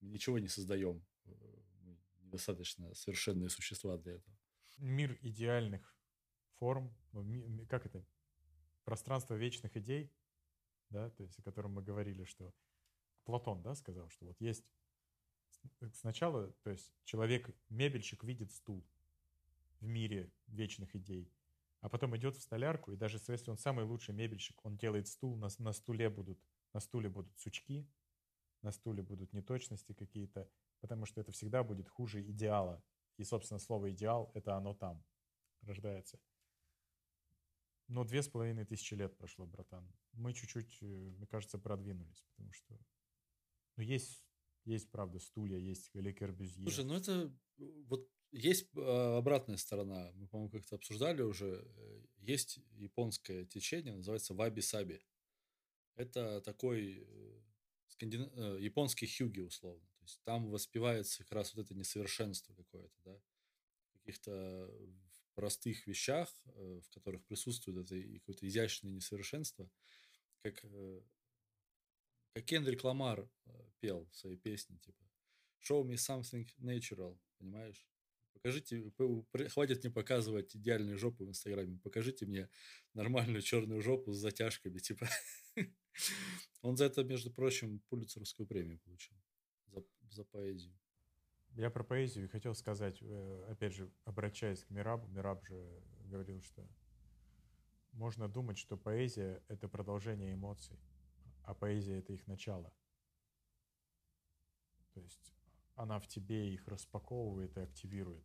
[0.00, 1.04] Мы ничего не создаем.
[1.24, 1.34] Э,
[1.82, 4.36] мы недостаточно совершенные существа для этого.
[4.78, 5.96] Мир идеальных
[6.58, 6.94] форм,
[7.68, 8.04] как это,
[8.84, 10.10] пространство вечных идей,
[10.92, 12.54] да, то есть о котором мы говорили, что
[13.24, 14.64] Платон, да, сказал, что вот есть
[15.94, 18.84] сначала, то есть человек-мебельщик видит стул
[19.80, 21.32] в мире вечных идей,
[21.80, 25.36] а потом идет в столярку, и даже если он самый лучший мебельщик, он делает стул,
[25.36, 26.38] на, на стуле будут,
[26.72, 27.88] на стуле будут сучки,
[28.62, 30.48] на стуле будут неточности какие-то,
[30.80, 32.82] потому что это всегда будет хуже идеала.
[33.18, 35.04] И, собственно, слово «идеал»— это оно там
[35.62, 36.18] рождается.
[37.92, 39.86] Но две с половиной тысячи лет прошло, братан.
[40.12, 42.78] Мы чуть-чуть, э, мне кажется, продвинулись, потому что
[43.76, 44.24] ну, есть,
[44.64, 46.62] есть, правда, стулья, есть Ле Корбюзье.
[46.62, 47.30] Слушай, ну это
[47.86, 50.10] вот есть а, обратная сторона.
[50.14, 51.62] Мы, по-моему, как-то обсуждали уже.
[51.76, 55.02] Э, есть японское течение, называется ваби-саби.
[55.94, 57.40] Это такой э,
[57.88, 58.30] скандин...
[58.32, 59.86] Э, японский хюги, условно.
[59.98, 63.20] То есть там воспевается как раз вот это несовершенство какое-то, да,
[63.92, 64.74] каких-то
[65.34, 69.70] простых вещах, в которых присутствует это какое-то изящное несовершенство,
[70.42, 70.64] как,
[72.34, 73.30] как Кендрик Ламар
[73.80, 75.04] пел в своей песне, типа
[75.60, 77.86] «Show me something natural», понимаешь?
[78.32, 78.92] Покажите,
[79.50, 81.78] хватит мне показывать идеальную жопу в Инстаграме.
[81.78, 82.48] Покажите мне
[82.94, 85.08] нормальную черную жопу с затяжками, типа.
[86.62, 89.16] Он за это, между прочим, Пулицеровскую премию получил.
[89.66, 90.76] За, за поэзию.
[91.54, 95.06] Я про поэзию хотел сказать, э, опять же, обращаясь к Мирабу.
[95.08, 96.66] Мираб же говорил, что
[97.92, 100.78] можно думать, что поэзия— это продолжение эмоций,
[101.44, 102.72] а поэзия— это их начало.
[104.94, 105.34] То есть
[105.74, 108.24] она в тебе их распаковывает и активирует.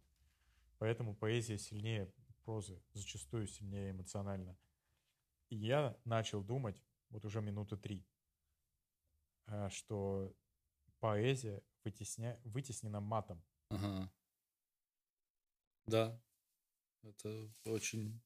[0.77, 2.13] Поэтому поэзия сильнее
[2.45, 4.57] прозы, зачастую сильнее эмоционально.
[5.49, 8.07] И я начал думать, вот уже минуты три,
[9.47, 10.33] э, что
[10.99, 12.39] поэзия вытесня...
[12.43, 13.43] вытеснена матом.
[13.69, 14.11] Ага.
[15.87, 16.21] Да,
[17.03, 18.21] это очень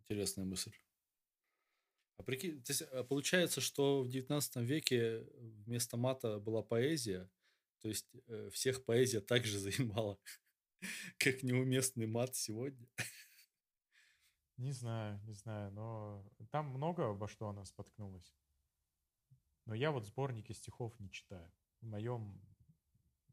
[0.00, 0.72] интересная мысль.
[2.18, 5.20] А прикинь, то есть, а получается, что в 19 веке
[5.66, 7.30] вместо мата была поэзия,
[7.80, 10.18] то есть э, всех поэзия также занимала.
[11.18, 12.88] как неуместный мат сегодня.
[14.56, 18.34] Не знаю, не знаю, но там много во что она споткнулась.
[19.66, 21.52] Но я вот сборники стихов не читаю.
[21.82, 22.40] В моем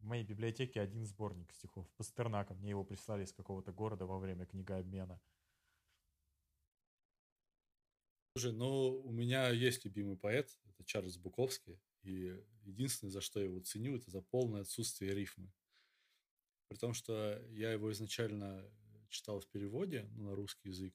[0.03, 1.89] в моей библиотеке один сборник стихов.
[1.95, 2.53] Пастернака.
[2.55, 5.19] Мне его прислали из какого-то города во время книгообмена.
[8.35, 11.79] Слушай, ну у меня есть любимый поэт, это Чарльз Буковский.
[12.01, 15.53] И единственное, за что я его ценю, это за полное отсутствие рифмы.
[16.67, 18.69] При том, что я его изначально
[19.07, 20.93] читал в переводе ну, на русский язык.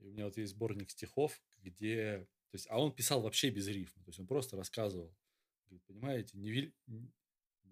[0.00, 2.28] И у меня вот есть сборник стихов, где...
[2.50, 4.02] То есть, а он писал вообще без рифма.
[4.04, 5.16] То есть он просто рассказывал.
[5.86, 6.72] Понимаете, не,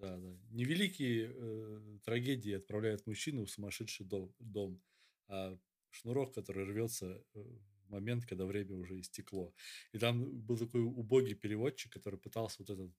[0.02, 0.36] Да, да.
[0.50, 4.82] Невеликие э, трагедии отправляют мужчину в сумасшедший дом, дом
[5.28, 5.56] а
[5.90, 7.40] шнурок, который рвется э,
[7.86, 9.54] в момент, когда время уже истекло.
[9.92, 12.92] И там был такой убогий переводчик, который пытался вот этот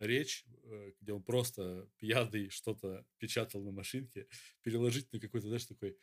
[0.00, 4.26] речь, э, где он просто пьяный что-то печатал на машинке,
[4.62, 5.96] переложить на какой-то, знаешь, такой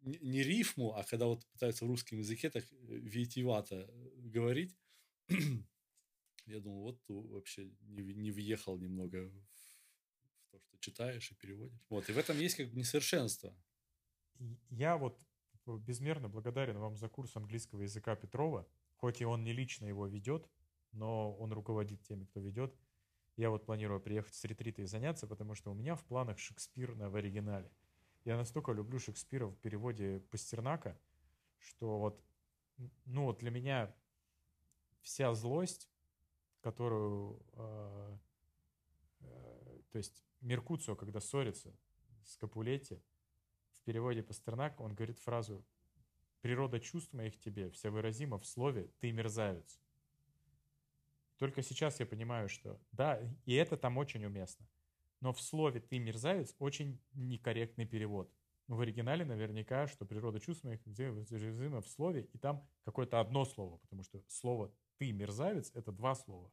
[0.00, 4.74] не рифму, а когда вот пытаются в русском языке так э, витиевато говорить,
[6.46, 9.32] я думал, вот вообще не, не въехал немного
[10.76, 11.80] в то, что читаешь и переводишь.
[11.90, 13.54] Вот, и в этом есть как бы несовершенство.
[14.70, 15.20] Я вот
[15.66, 20.48] безмерно благодарен вам за курс английского языка Петрова, хоть и он не лично его ведет,
[20.92, 22.74] но он руководит теми, кто ведет.
[23.36, 26.94] Я вот планирую приехать с ретрита и заняться, потому что у меня в планах Шекспир
[26.94, 27.70] на, в оригинале.
[28.24, 30.98] Я настолько люблю Шекспира в переводе Пастернака,
[31.58, 32.24] что вот,
[33.04, 33.94] ну вот для меня
[35.02, 35.90] вся злость,
[36.62, 38.18] которую, э,
[39.20, 41.74] э, то есть Меркуцио, когда ссорится
[42.24, 43.00] с Капулетти,
[43.72, 45.64] в переводе Пастернак, он говорит фразу
[46.40, 49.80] «Природа чувств моих тебе вся выразима в слове «ты мерзавец».
[51.38, 54.66] Только сейчас я понимаю, что да, и это там очень уместно.
[55.20, 58.32] Но в слове «ты мерзавец» очень некорректный перевод.
[58.68, 63.76] Ну, в оригинале наверняка, что природа чувств моих в слове, и там какое-то одно слово,
[63.78, 66.50] потому что слово «ты мерзавец»— это два слова.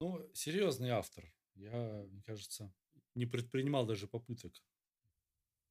[0.00, 1.30] Ну, серьезный автор.
[1.54, 2.72] Я, мне кажется,
[3.14, 4.52] не предпринимал даже попыток.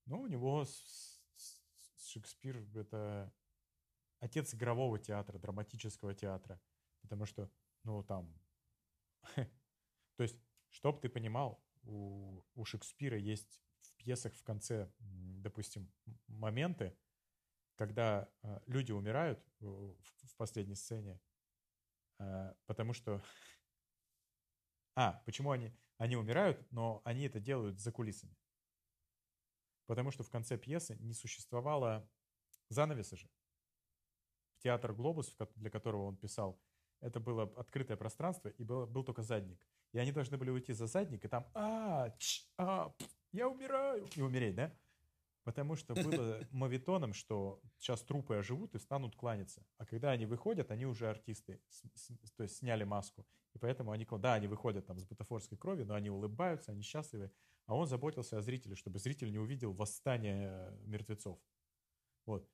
[0.06, 0.66] Ну, у него
[1.98, 3.34] Шекспир— это
[4.20, 6.62] отец игрового театра, драматического театра.
[7.02, 7.50] Потому что
[7.84, 8.34] ну, там...
[10.18, 10.38] То есть,
[10.70, 15.92] чтоб ты понимал, у, у Шекспира есть в пьесах в конце, допустим,
[16.28, 16.96] моменты,
[17.76, 21.20] когда э, люди умирают в, в последней сцене,
[22.20, 23.22] э, потому что...
[24.96, 28.36] А, почему они, они умирают, но они это делают за кулисами?
[29.86, 32.10] Потому что в конце пьесы не существовало
[32.70, 33.30] занавеса же.
[34.58, 36.62] В театр «Глобус», для которого он писал,
[37.02, 39.66] это было открытое пространство, и был, был только задник.
[39.92, 42.94] И они должны были уйти за задник, и там а, ч, а
[43.32, 44.74] я умираю, и умереть, да?
[45.44, 49.64] Потому что было мовитоном, что сейчас трупы оживут и станут кланяться.
[49.78, 53.26] А когда они выходят, они уже артисты, с, с, то есть сняли маску.
[53.54, 57.32] И поэтому они, да, они выходят там с бутафорской крови, но они улыбаются, они счастливы.
[57.66, 61.40] А он заботился о зрителе, чтобы зритель не увидел восстание мертвецов.
[62.26, 62.48] Вот.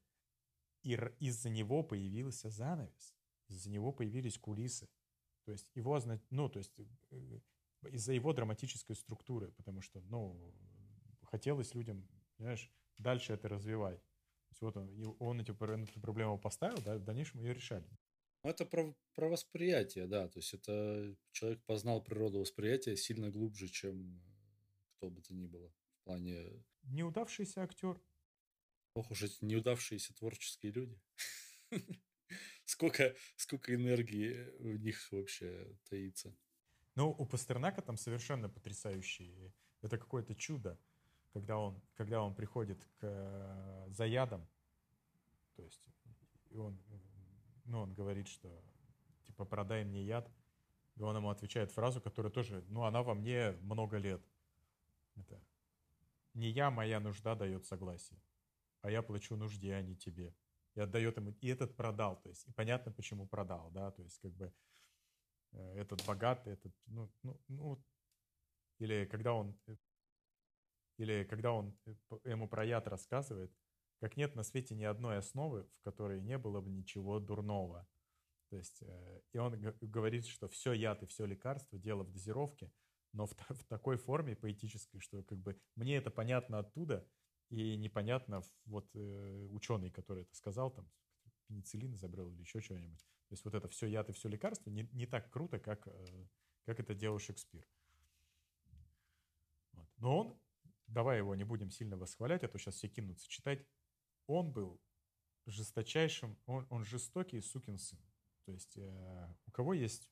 [0.83, 3.17] И из-за него появился занавес
[3.49, 4.89] из-за него появились кулисы.
[5.45, 6.73] То есть его, ну, то есть
[7.11, 7.39] э,
[7.91, 10.53] из-за его драматической структуры, потому что, ну,
[11.23, 13.99] хотелось людям, знаешь, дальше это развивать.
[13.99, 17.87] То есть вот он, он эту, эту проблему поставил, да, в дальнейшем ее решали.
[18.43, 20.27] Ну, это про, про восприятие, да.
[20.27, 24.21] То есть это человек познал природу восприятия сильно глубже, чем
[24.95, 25.69] кто бы то ни было.
[26.01, 26.63] В плане...
[26.83, 27.99] Неудавшийся актер.
[28.93, 30.99] Ох уж эти неудавшиеся творческие люди.
[32.65, 36.35] сколько, сколько энергии в них вообще таится.
[36.95, 39.53] Ну, у Пастернака там совершенно потрясающие.
[39.81, 40.79] Это какое-то чудо,
[41.33, 44.47] когда он, когда он приходит к э, заядам.
[45.55, 45.87] То есть
[46.55, 46.77] он,
[47.65, 48.49] ну, он говорит, что
[49.25, 50.29] типа продай мне яд.
[50.95, 54.21] И он ему отвечает фразу, которая тоже, ну, она во мне много лет.
[55.15, 55.39] Это
[56.33, 58.19] не я, моя нужда дает согласие,
[58.81, 60.33] а я плачу нужде, а не тебе
[60.77, 64.19] и отдает ему, и этот продал, то есть, и понятно, почему продал, да, то есть,
[64.19, 64.53] как бы,
[65.53, 67.83] э, этот богатый, этот, ну, ну, ну,
[68.77, 69.75] или когда он, э,
[70.97, 71.93] или когда он э,
[72.25, 73.51] ему про яд рассказывает,
[73.99, 77.87] как нет на свете ни одной основы, в которой не было бы ничего дурного.
[78.49, 78.81] То есть,
[79.33, 82.71] и он говорит, что все яд и все лекарство, дело в дозировке,
[83.11, 87.05] но в, в такой форме поэтической, что как бы мне это понятно оттуда,
[87.49, 90.89] и непонятно, вот э, ученый, который это сказал, там,
[91.47, 92.99] пенициллин изобрел или еще что-нибудь.
[92.99, 96.27] То есть вот это все яд и все лекарство не, не так круто, как, э,
[96.65, 97.65] как это делал Шекспир.
[99.71, 99.89] Вот.
[99.97, 100.39] Но он,
[100.87, 103.65] давай его не будем сильно восхвалять, а то сейчас все кинутся читать,
[104.25, 104.81] он был
[105.45, 107.99] жесточайшим, он, он жестокий сукин сын.
[108.45, 110.09] То есть э, у кого есть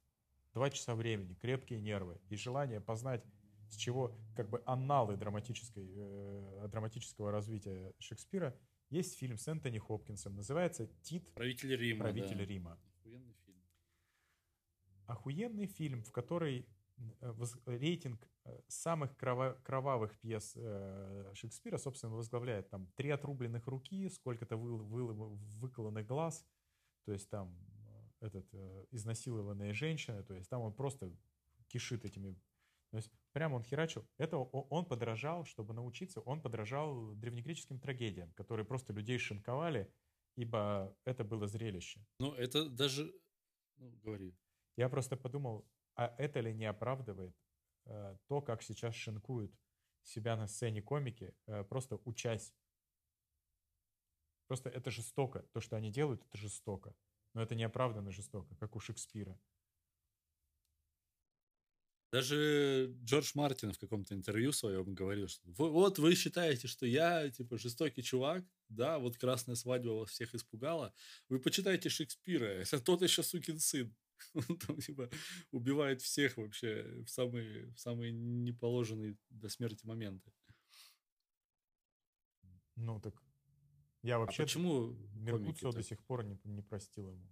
[0.53, 3.23] два часа времени, крепкие нервы и желание познать
[3.69, 8.57] с чего как бы анналы драматической, э, драматического развития Шекспира,
[8.89, 11.33] есть фильм с Энтони Хопкинсом, называется «Тит.
[11.33, 12.03] Правитель Рима».
[12.03, 12.45] Правитель да.
[12.45, 12.79] Рима.
[12.99, 13.61] Охуенный фильм.
[15.07, 16.67] Охуенный фильм, в который
[16.97, 17.33] э,
[17.65, 18.29] рейтинг
[18.67, 25.35] самых крово- кровавых пьес э, Шекспира, собственно, возглавляет там три отрубленных руки, сколько-то вы- вы-
[25.59, 26.45] выколанных глаз,
[27.05, 27.57] то есть там
[28.21, 31.11] э, этот, э, изнасилованные женщины, то есть там он просто
[31.67, 32.35] кишит этими
[32.91, 34.07] То есть прямо он херачил.
[34.17, 39.91] Это он подражал, чтобы научиться, он подражал древнегреческим трагедиям, которые просто людей шинковали,
[40.37, 42.05] ибо это было зрелище.
[42.19, 43.11] Ну, это даже...
[43.77, 44.33] Ну, говори.
[44.77, 45.65] Я просто подумал,
[45.95, 47.35] а это ли не оправдывает
[47.85, 49.53] то, как сейчас шинкуют
[50.05, 52.53] себя на сцене комики, э, просто учась.
[54.47, 55.43] Просто это жестоко.
[55.53, 56.95] То, что они делают, это жестоко.
[57.33, 59.39] Но это неоправданно жестоко, как у Шекспира.
[62.11, 67.57] Даже Джордж Мартин в каком-то интервью своем говорил, что вот вы считаете, что я, типа,
[67.57, 70.93] жестокий чувак, да, вот красная свадьба вас всех испугала.
[71.27, 73.93] Вы почитайте Шекспира, это тот еще сукин сын.
[74.49, 75.09] Он там, типа,
[75.51, 80.31] убивает всех вообще в самые, в самые неположенные до смерти моменты.
[82.75, 83.13] Ну, так
[84.01, 87.27] я А вообще почему Меркуцио до сих пор не, не простил ему.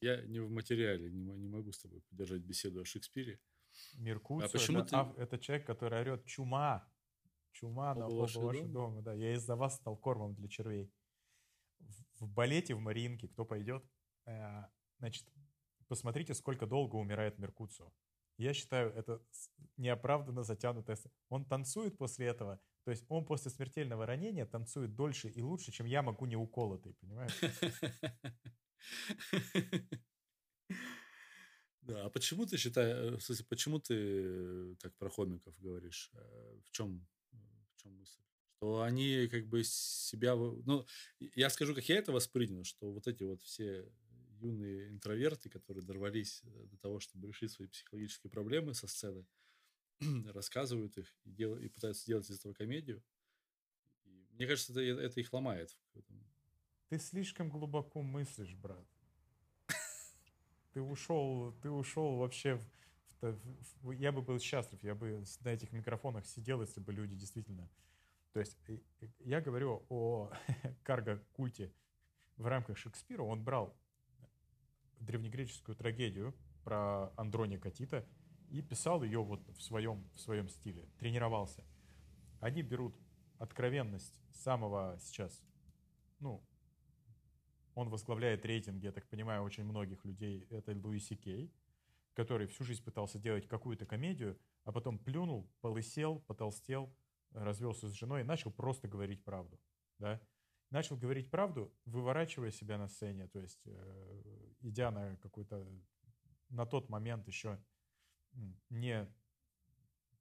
[0.00, 3.40] Я не в материале, не, не могу с тобой поддержать беседу о Шекспире.
[3.94, 6.90] Меркуцио А почему это, ты- ав- это человек, который орет чума.
[7.52, 8.68] Чума на Оба ваши дома?
[8.68, 9.02] дома.
[9.02, 10.90] Да, я из-за вас стал кормом для червей.
[11.78, 13.84] В, в балете в Мариинке, кто пойдет,
[14.98, 15.26] значит,
[15.88, 17.92] посмотрите, сколько долго умирает Меркуцио.
[18.38, 19.22] Я считаю, это
[19.76, 20.96] неоправданно затянутое.
[21.28, 22.60] Он танцует после этого.
[22.84, 26.94] То есть он после смертельного ранения танцует дольше и лучше, чем я могу не уколотый,
[26.94, 27.38] понимаешь?
[31.82, 36.10] Да, а почему ты считаешь, в смысле, почему ты э, так про хомиков говоришь?
[36.14, 38.20] Э, В чем, в чем мысль?
[38.56, 40.36] Что они как бы себя...
[40.36, 40.86] Ну,
[41.34, 43.90] я скажу, как я это воспринял, что вот эти вот все
[44.40, 49.26] юные интроверты, которые дорвались э, до того, чтобы решить свои психологические проблемы со сцены,
[50.34, 53.02] рассказывают их и, дел- и пытаются сделать из этого комедию.
[54.04, 55.76] И мне кажется, это, это их ломает.
[56.88, 58.86] Ты слишком глубоко мыслишь, брат.
[60.72, 62.54] Ты ушел, ты ушел вообще
[63.20, 63.38] в, в
[63.82, 67.68] в- я бы был счастлив, я бы на этих микрофонах сидел, если бы люди действительно...
[68.32, 70.30] То есть э, э, я говорю о
[70.84, 71.72] карго-культе
[72.36, 73.22] в рамках Шекспира.
[73.22, 73.76] Он брал
[75.00, 76.34] древнегреческую трагедию
[76.64, 78.06] про Андроника Тита
[78.48, 81.64] и писал ее вот в своем, в своем стиле, тренировался.
[82.40, 82.96] Они берут
[83.38, 85.42] откровенность самого сейчас,
[86.18, 86.44] ну,
[87.74, 90.46] он возглавляет рейтинг, я так понимаю, очень многих людей.
[90.50, 91.52] Это Луи Си Кей,
[92.14, 96.94] который всю жизнь пытался делать какую-то комедию, а потом плюнул, полысел, потолстел,
[97.32, 99.58] развелся с женой и начал просто говорить правду.
[99.98, 100.20] Да?
[100.70, 105.66] Начал говорить правду, выворачивая себя на сцене, то есть э, идя на какую-то
[106.48, 107.58] на тот момент еще
[108.68, 109.08] не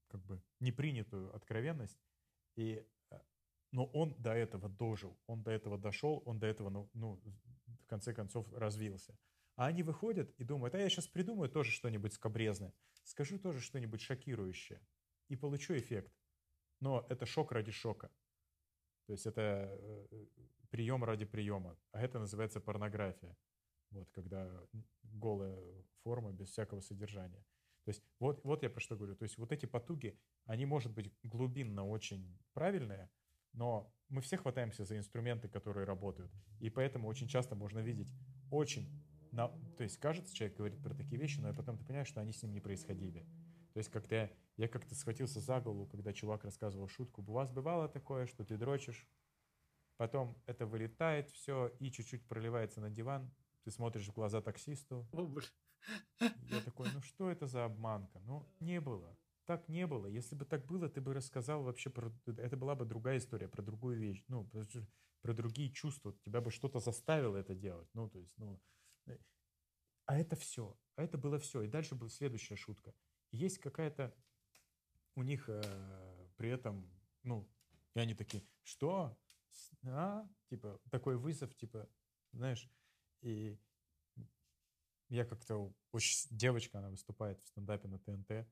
[0.08, 2.00] как бы не принятую откровенность.
[2.56, 3.20] И, э,
[3.72, 7.22] но он до этого дожил, он до этого дошел, он до этого, ну, ну,
[7.68, 9.18] в конце концов, развился.
[9.56, 12.74] А они выходят и думают, а я сейчас придумаю тоже что-нибудь скобрезное,
[13.04, 14.82] скажу тоже что-нибудь шокирующее
[15.28, 16.14] и получу эффект.
[16.80, 18.10] Но это шок ради шока.
[19.10, 20.26] То есть это э,
[20.70, 21.76] прием ради приема.
[21.92, 23.36] А это называется порнография.
[23.90, 24.48] Вот, когда
[25.02, 25.60] голая
[26.04, 27.44] форма без всякого содержания.
[27.86, 29.16] То есть вот, вот я про что говорю.
[29.16, 33.10] То есть вот эти потуги, они, может быть, глубинно очень правильные,
[33.54, 36.32] но мы все хватаемся за инструменты, которые работают.
[36.60, 38.14] И поэтому очень часто можно видеть
[38.52, 39.04] очень...
[39.32, 39.48] На...
[39.76, 42.44] То есть кажется, человек говорит про такие вещи, но потом ты понимаешь, что они с
[42.44, 43.26] ним не происходили.
[43.74, 47.22] То есть как-то я, как-то схватился за голову, когда чувак рассказывал шутку.
[47.22, 49.08] У вас бывало такое, что ты дрочишь,
[49.98, 53.32] потом это вылетает все и чуть-чуть проливается на диван,
[53.64, 55.48] ты смотришь в глаза таксисту, О, блин.
[56.50, 58.20] я такой, ну что это за обманка?
[58.22, 59.18] Ну, не было.
[59.46, 60.06] Так не было.
[60.06, 62.12] Если бы так было, ты бы рассказал вообще про...
[62.26, 64.24] Это была бы другая история, про другую вещь.
[64.28, 64.64] Ну, про,
[65.22, 66.14] про другие чувства.
[66.24, 67.90] Тебя бы что-то заставило это делать.
[67.94, 68.62] Ну, то есть, ну...
[70.06, 70.78] А это все.
[70.96, 71.64] А это было все.
[71.64, 72.94] И дальше была следующая шутка.
[73.32, 74.14] Есть какая-то
[75.16, 75.62] у них э,
[76.38, 76.90] при этом,
[77.24, 77.48] ну,
[77.94, 79.18] и они такие, что?
[79.84, 80.28] А?
[80.50, 81.90] Типа, такой вызов, типа,
[82.32, 82.70] знаешь,
[83.22, 83.60] и
[85.10, 88.48] я как-то очень девочка, она выступает в стендапе на ТНТ.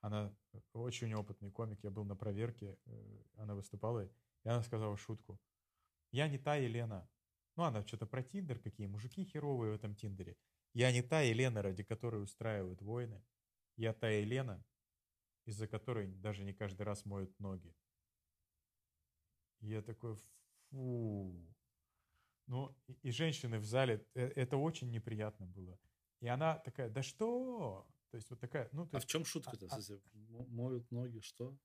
[0.00, 0.34] Она
[0.72, 1.82] очень опытный комик.
[1.82, 5.38] Я был на проверке, э, она выступала, и она сказала шутку.
[6.10, 7.08] Я не та Елена.
[7.56, 10.36] Ну, она что-то про Тиндер, какие мужики херовые в этом Тиндере.
[10.72, 13.22] Я не та Елена, ради которой устраивают войны.
[13.80, 14.62] Я та Елена,
[15.46, 17.74] из-за которой даже не каждый раз моют ноги.
[19.60, 20.16] И я такой,
[20.70, 21.54] фу.
[22.46, 25.78] Ну, и, и женщины в зале, э, это очень неприятно было.
[26.20, 27.86] И она такая, да что?
[28.10, 29.66] То есть вот такая, ну, то А есть в чем шутка-то?
[29.70, 29.80] а-
[30.12, 31.56] мо- моют ноги, что?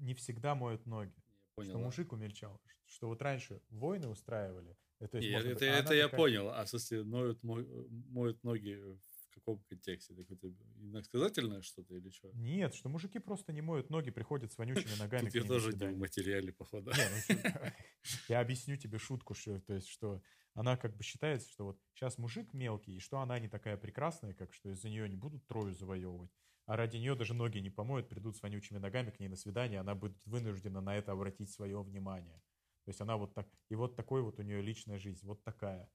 [0.00, 1.14] не всегда моют ноги.
[1.54, 1.70] Понял.
[1.70, 1.84] что а.
[1.84, 2.60] мужик умельчал.
[2.84, 4.76] Что вот раньше войны устраивали.
[5.00, 6.48] э, то есть Не, можно это, а это она я такая, понял.
[6.50, 7.64] А в смысле, моют, мо-
[8.10, 8.98] моют ноги
[9.36, 10.14] каком контексте?
[10.14, 12.30] Это какое-то иносказательное что-то или что?
[12.32, 15.26] Нет, что мужики просто не моют ноги, приходят с вонючими ногами.
[15.26, 16.90] Тут я тоже не в материале, походу.
[16.90, 17.36] Ну,
[18.28, 20.22] я объясню тебе шутку, что, то есть, что
[20.54, 24.34] она как бы считается, что вот сейчас мужик мелкий, и что она не такая прекрасная,
[24.34, 26.30] как что из-за нее не будут трою завоевывать.
[26.64, 29.80] А ради нее даже ноги не помоют, придут с вонючими ногами к ней на свидание,
[29.80, 32.42] она будет вынуждена на это обратить свое внимание.
[32.84, 35.90] То есть она вот так, и вот такой вот у нее личная жизнь, вот такая.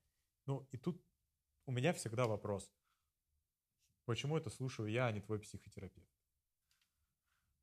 [0.45, 1.03] Ну, и тут
[1.65, 2.71] у меня всегда вопрос.
[4.05, 6.09] Почему это слушаю я, а не твой психотерапевт?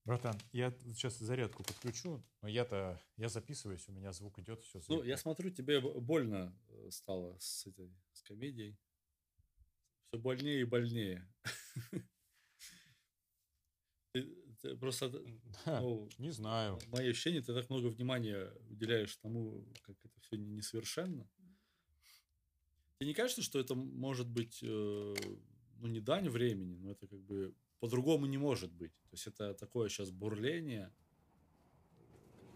[0.05, 4.80] Братан, я сейчас зарядку подключу, но я-то, я записываюсь, у меня звук идет, все.
[4.89, 8.78] Ну, я смотрю, тебе больно э, стало с этой, с комедией.
[10.07, 11.30] Все больнее и больнее.
[14.80, 15.12] просто,
[15.66, 16.78] ну, не знаю.
[16.89, 21.28] Мое ощущение, ты так много внимания уделяешь тому, как это все несовершенно.
[22.99, 25.14] Тебе не кажется, что это может быть, э,
[25.79, 28.93] ну, не дань времени, но это как бы по-другому не может быть.
[28.93, 30.93] То есть это такое сейчас бурление,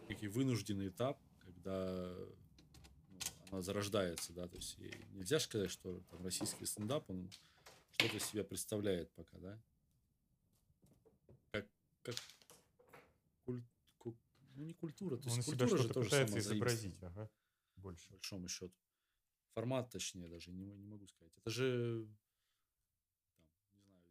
[0.08, 2.14] некий вынужденный этап, когда
[3.50, 4.78] ну, она зарождается, да, то есть
[5.12, 7.30] нельзя сказать, что там, российский стендап, он
[7.92, 9.62] что-то себя представляет пока, да,
[11.50, 11.66] как,
[12.02, 12.16] как
[13.44, 13.62] куль,
[13.98, 14.16] ку,
[14.54, 17.30] ну не культура, то он есть культура же тоже пытается изобразить, ага,
[17.76, 18.06] больше.
[18.08, 18.74] По большому счету.
[19.54, 21.32] Формат, точнее, даже не, не могу сказать.
[21.36, 22.08] Это же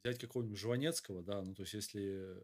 [0.03, 2.43] взять какого-нибудь Жванецкого, да, ну, то есть, если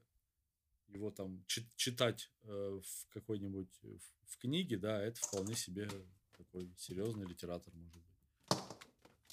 [0.88, 5.90] его там читать э, в какой-нибудь в, в книге, да, это вполне себе
[6.38, 8.18] такой серьезный литератор может быть.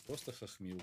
[0.07, 0.83] Просто хохмил.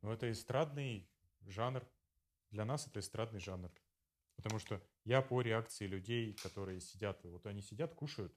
[0.00, 1.08] Ну, это эстрадный
[1.46, 1.86] жанр.
[2.50, 3.70] Для нас это эстрадный жанр.
[4.36, 8.34] Потому что я по реакции людей, которые сидят, вот они сидят, кушают,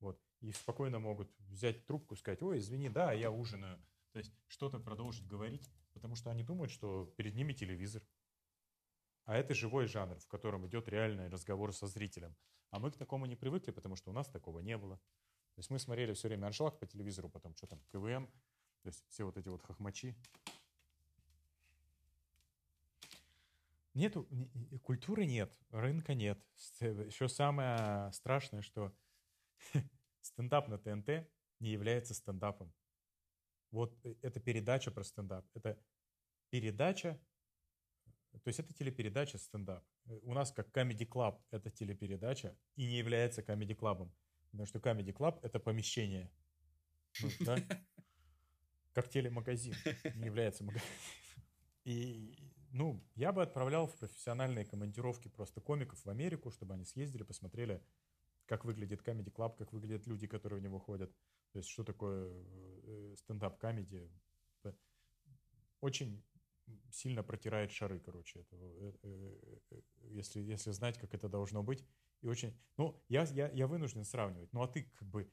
[0.00, 3.78] вот, и спокойно могут взять трубку сказать, ой, извини, да, я ужинаю.
[4.12, 8.02] То есть что-то продолжить говорить, потому что они думают, что перед ними телевизор.
[9.24, 12.34] А это живой жанр, в котором идет реальный разговор со зрителем.
[12.70, 14.96] А мы к такому не привыкли, потому что у нас такого не было.
[14.96, 18.26] То есть мы смотрели все время аншлаг по телевизору, потом что там, КВМ,
[18.82, 20.16] то есть все вот эти вот хохмачи.
[23.94, 24.28] Нету,
[24.84, 26.38] культуры нет, рынка нет.
[26.80, 28.94] Еще самое страшное, что
[30.20, 31.28] стендап на ТНТ
[31.60, 32.72] не является стендапом.
[33.70, 35.46] Вот э, это передача про стендап.
[35.54, 35.78] Это
[36.50, 37.20] передача,
[38.32, 39.84] то есть это телепередача стендап.
[40.06, 44.10] Э, у нас как Comedy Club это телепередача и не является Comedy Club.
[44.50, 46.30] Потому что Comedy Club это помещение.
[47.20, 47.56] Ну, да?
[48.94, 49.74] Как телемагазин.
[50.14, 50.92] Не является магазином.
[51.84, 52.36] И,
[52.70, 57.82] ну, я бы отправлял в профессиональные командировки просто комиков в Америку, чтобы они съездили, посмотрели
[58.48, 61.14] как выглядит Comedy Club, как выглядят люди, которые в него ходят.
[61.52, 62.32] То есть, что такое
[62.82, 64.10] э, стендап-комедия.
[65.80, 66.24] Очень
[66.90, 69.80] сильно протирает шары, короче, этого, э, э,
[70.10, 71.84] если, если знать, как это должно быть.
[72.22, 72.58] И очень...
[72.78, 74.52] Ну, я, я, я вынужден сравнивать.
[74.52, 75.30] Ну, а ты как бы...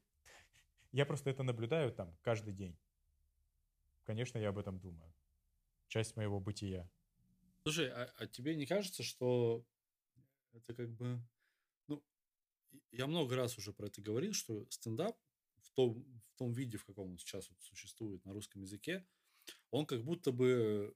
[0.92, 2.78] Я просто это наблюдаю там каждый день.
[4.04, 5.12] Конечно, я об этом думаю.
[5.88, 6.90] Часть моего бытия.
[7.64, 9.66] Слушай, а, а тебе не кажется, что
[10.54, 11.22] это как бы
[12.92, 15.18] я много раз уже про это говорил, что стендап
[15.62, 19.08] в том, в том виде, в каком он сейчас вот существует на русском языке,
[19.72, 20.96] он как будто бы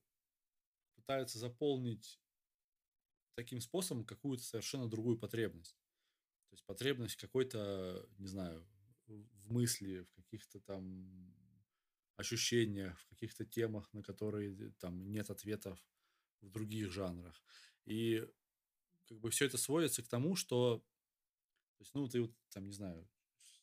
[0.96, 2.20] пытается заполнить
[3.36, 5.78] таким способом какую-то совершенно другую потребность.
[6.50, 8.68] То есть потребность какой-то, не знаю,
[9.08, 11.34] в мысли, в каких-то там
[12.16, 15.80] ощущениях, в каких-то темах, на которые там нет ответов
[16.42, 17.42] в других жанрах.
[17.86, 18.28] И
[19.06, 20.86] как бы все это сводится к тому, что
[21.80, 23.08] то есть, ну, ты вот там, не знаю,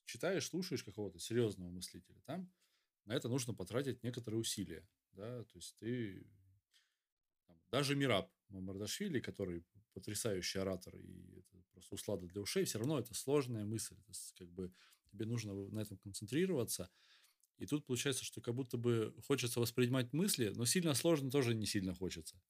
[0.06, 2.50] читаешь, слушаешь какого-то серьезного мыслителя, там
[3.04, 6.26] на это нужно потратить некоторые усилия, да, то есть ты
[7.46, 12.98] там, даже Мираб Мамардашвили, который потрясающий оратор, и это просто услада для ушей, все равно
[12.98, 14.72] это сложная мысль, это как бы
[15.10, 16.90] тебе нужно на этом концентрироваться,
[17.58, 21.66] и тут получается, что как будто бы хочется воспринимать мысли, но сильно сложно тоже не
[21.66, 22.40] сильно хочется.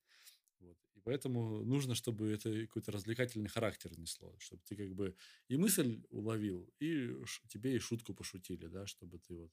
[1.06, 6.68] Поэтому нужно, чтобы это какой-то развлекательный характер несло, чтобы ты как бы и мысль уловил,
[6.80, 7.14] и
[7.46, 9.52] тебе и шутку пошутили, да, чтобы ты вот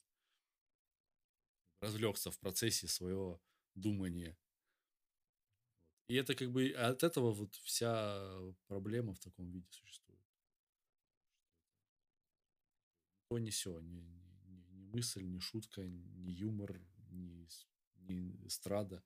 [1.80, 3.40] развлекся в процессе своего
[3.76, 4.36] думания.
[6.08, 8.36] И это как бы от этого вот вся
[8.66, 10.26] проблема в таком виде существует.
[13.28, 14.02] То не все, ни,
[14.48, 16.82] ни, ни мысль, ни шутка, ни юмор,
[17.12, 17.48] ни,
[17.98, 19.04] ни эстрада.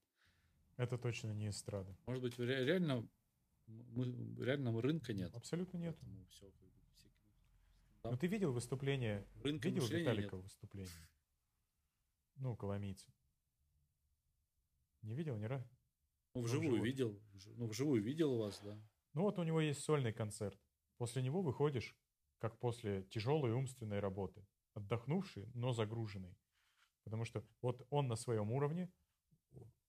[0.77, 1.95] Это точно не эстрада.
[2.05, 3.07] Может быть, реально
[3.67, 4.05] мы,
[4.43, 5.33] реального рынка нет.
[5.35, 5.97] Абсолютно нет.
[6.29, 7.07] все, как бы, все
[8.03, 8.11] Да.
[8.11, 10.43] Ну ты видел выступление, Рынка видел Виталика нет.
[10.43, 11.09] выступление?
[12.35, 13.11] Ну, коломийца.
[15.01, 15.67] Не видел ни разу?
[16.33, 16.83] Ну, вживую вживую.
[16.83, 17.19] видел.
[17.55, 18.79] Ну, вживую видел вас, да.
[19.13, 20.59] Ну вот у него есть сольный концерт.
[20.97, 21.95] После него выходишь,
[22.37, 24.45] как после тяжелой умственной работы.
[24.73, 26.37] Отдохнувший, но загруженный.
[27.03, 28.91] Потому что вот он на своем уровне,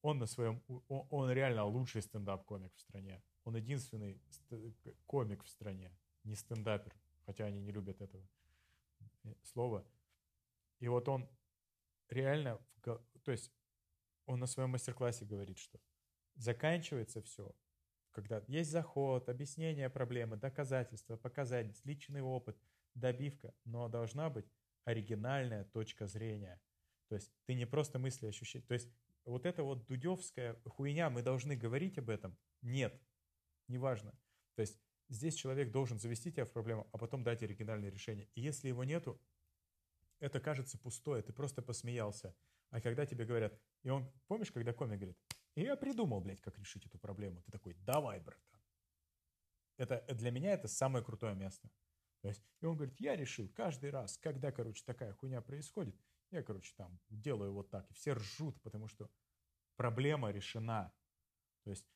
[0.02, 3.22] он на своем, он реально лучший стендап-комик в стране.
[3.44, 4.20] Он единственный
[5.06, 6.94] комик в стране, не стендапер,
[7.26, 8.28] хотя они не любят этого
[9.24, 9.86] э, слова.
[10.80, 11.28] И вот он
[12.08, 13.52] реально, то есть
[14.26, 15.80] он на своем мастер-классе говорит, что
[16.36, 17.54] заканчивается все,
[18.12, 22.56] когда есть заход, объяснение проблемы, доказательства, показать личный опыт,
[22.94, 24.46] добивка, но должна быть
[24.84, 26.60] оригинальная точка зрения.
[27.08, 28.64] То есть ты не просто мысли, ощущения.
[28.66, 28.88] То есть
[29.24, 32.36] вот эта вот дудевская хуйня, мы должны говорить об этом.
[32.62, 33.00] Нет,
[33.68, 34.12] неважно.
[34.54, 38.28] То есть здесь человек должен завести тебя в проблему, а потом дать оригинальное решение.
[38.34, 39.20] И если его нету,
[40.20, 42.34] это кажется пустое, ты просто посмеялся.
[42.70, 45.18] А когда тебе говорят, и он, помнишь, когда комик говорит,
[45.54, 47.42] «И я придумал, блядь, как решить эту проблему.
[47.42, 48.60] Ты такой, давай, братан.
[49.76, 51.70] Это, для меня это самое крутое место.
[52.20, 55.96] То есть, и он говорит, я решил каждый раз, когда, короче, такая хуйня происходит,
[56.30, 57.90] я, короче, там делаю вот так.
[57.90, 59.10] И все ржут, потому что
[59.76, 60.92] проблема решена.
[61.64, 61.86] То есть,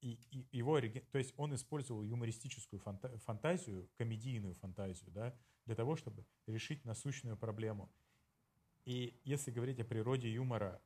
[0.00, 5.34] и, и его, то есть он использовал юмористическую фанта- фантазию, комедийную фантазию, да,
[5.66, 7.90] для того, чтобы решить насущную проблему.
[8.84, 10.82] И если говорить о природе юмора,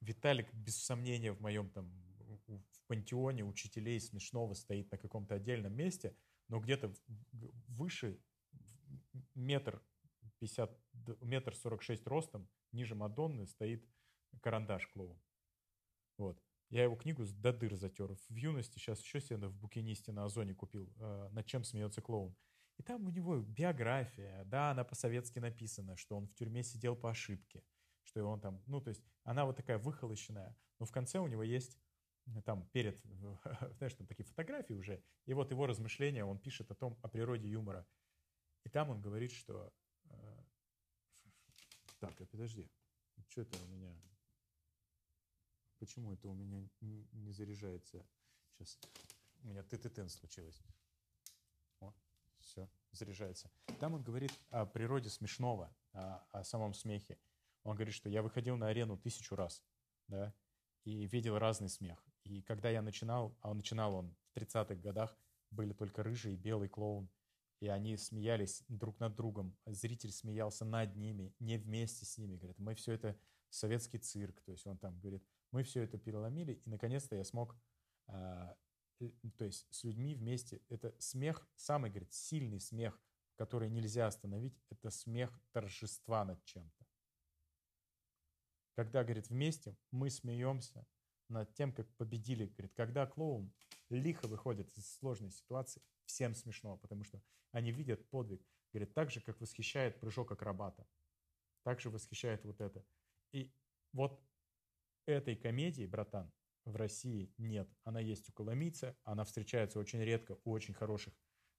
[0.00, 1.90] Виталик, без сомнения, в моем там
[2.46, 6.16] в пантеоне учителей смешного стоит на каком-то отдельном месте,
[6.48, 6.92] но где-то
[7.68, 8.18] выше
[9.34, 9.82] метр
[10.38, 10.76] пятьдесят,
[11.20, 13.86] метр сорок шесть ростом, ниже Мадонны стоит
[14.40, 15.20] карандаш клоун.
[16.16, 16.42] Вот.
[16.70, 18.14] Я его книгу до дыр затер.
[18.28, 22.36] В юности сейчас еще себе в букинисте на Озоне купил э, «Над чем смеется клоун».
[22.78, 27.10] И там у него биография, да, она по-советски написана, что он в тюрьме сидел по
[27.10, 27.62] ошибке,
[28.04, 31.42] что он там, ну, то есть она вот такая выхолощенная, но в конце у него
[31.42, 31.76] есть
[32.44, 33.00] там перед,
[33.78, 37.48] знаешь, там такие фотографии уже, и вот его размышления, он пишет о том, о природе
[37.48, 37.86] юмора.
[38.64, 39.72] И там он говорит, что...
[42.00, 42.66] Так, а подожди,
[43.28, 43.94] что это у меня...
[45.78, 48.06] Почему это у меня не, заряжается?
[48.56, 48.78] Сейчас
[49.42, 50.62] у меня ТТТ случилось.
[51.80, 51.94] О,
[52.38, 53.50] все, заряжается.
[53.78, 57.18] Там он говорит о природе смешного, о, о самом смехе.
[57.64, 59.62] Он говорит, что я выходил на арену тысячу раз,
[60.08, 60.34] да,
[60.84, 62.02] и видел разный смех.
[62.24, 65.16] И когда я начинал, а начинал он в 30-х годах,
[65.50, 67.10] были только рыжий и белый клоун,
[67.60, 69.56] и они смеялись друг над другом.
[69.66, 72.36] Зритель смеялся над ними, не вместе с ними.
[72.36, 73.18] Говорит, мы все это
[73.50, 74.40] советский цирк.
[74.40, 77.56] То есть он там говорит, мы все это переломили, и наконец-то я смог,
[78.06, 78.56] а,
[79.00, 80.62] э, то есть с людьми вместе.
[80.68, 82.98] Это смех, самый, говорит, сильный смех,
[83.36, 86.86] который нельзя остановить, это смех торжества над чем-то.
[88.74, 90.86] Когда, говорит, вместе мы смеемся
[91.28, 92.46] над тем, как победили.
[92.46, 93.52] Говорит, когда клоун
[93.90, 97.22] лихо выходит из сложной ситуации, всем смешно, потому что
[97.52, 98.42] они видят подвиг.
[98.72, 100.86] Говорит, так же, как восхищает прыжок акробата.
[101.64, 102.84] Так же восхищает вот это.
[103.32, 103.52] И
[103.92, 104.22] вот
[105.06, 106.32] этой комедии, братан,
[106.64, 107.68] в России нет.
[107.84, 111.14] Она есть у Коломийца, она встречается очень редко у очень хороших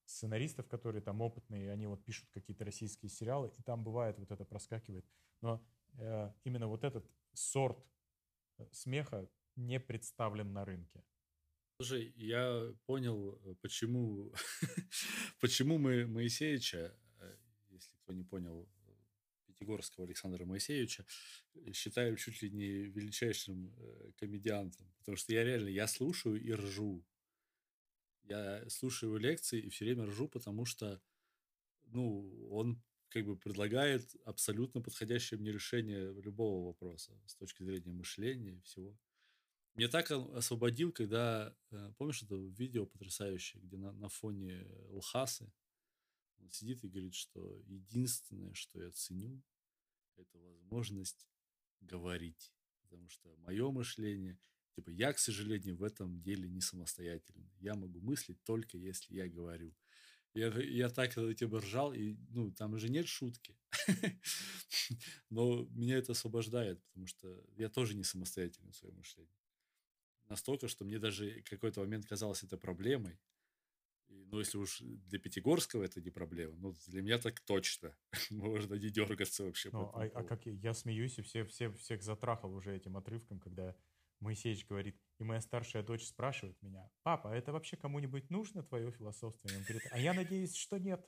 [0.06, 4.46] сценаристов, которые там опытные, они вот пишут какие-то российские сериалы, и там бывает вот это
[4.46, 5.06] проскакивает.
[5.42, 5.64] Но
[5.98, 7.78] э, именно вот этот сорт
[8.58, 11.04] э, смеха не представлен на рынке.
[11.82, 14.32] Слушай, я понял, э, почему,
[15.40, 17.36] почему мы Моисеевича, э,
[17.72, 18.92] если кто не понял, э,
[19.48, 21.08] Пятигорского Александра Моисеевича,
[21.74, 23.74] считаю чуть ли не величайшим
[24.18, 24.94] комедиантом.
[25.00, 27.04] Потому что я реально, я слушаю и ржу.
[28.26, 31.02] Я слушаю его лекции и все время ржу, потому что,
[31.86, 32.80] ну, он
[33.10, 38.96] как бы предлагает абсолютно подходящее мне решение любого вопроса с точки зрения мышления и всего.
[39.76, 45.52] Мне так освободил, когда, э, помнишь это видео потрясающее, где на, на фоне Лхасы
[46.40, 49.42] он сидит и говорит, что единственное, что я ценю,
[50.18, 51.28] это возможность
[51.80, 52.54] говорить.
[52.82, 54.38] Потому что мое мышление,
[54.76, 57.52] типа, я, к сожалению, в этом деле не самостоятельный.
[57.60, 59.74] Я могу мыслить только если я говорю.
[60.34, 63.58] Я, я так над этим ржал, и, ну, там же нет шутки.
[65.30, 69.41] Но меня это освобождает, потому что я тоже не самостоятельный в своем мышлении.
[70.32, 73.20] Настолько, что мне даже какой-то момент казалось это проблемой.
[74.08, 77.94] И, ну, если уж для Пятигорского это не проблема, ну, для меня так точно.
[78.30, 79.72] Можно не дергаться вообще.
[79.74, 83.42] Ну, а, а как я, я смеюсь и все, все, всех затрахал уже этим отрывком,
[83.42, 83.76] когда
[84.22, 88.90] Моисеевич говорит, и моя старшая дочь спрашивает меня, папа, а это вообще кому-нибудь нужно твое
[88.90, 89.60] философствование?
[89.60, 91.06] Он говорит, а я надеюсь, что нет.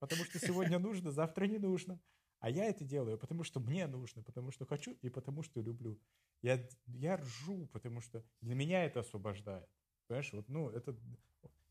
[0.00, 1.98] потому что сегодня нужно, завтра не нужно.
[2.40, 6.00] А я это делаю, потому что мне нужно, потому что хочу и потому что люблю.
[6.42, 9.68] Я, я ржу, потому что для меня это освобождает.
[10.06, 10.96] Понимаешь, вот, ну, это...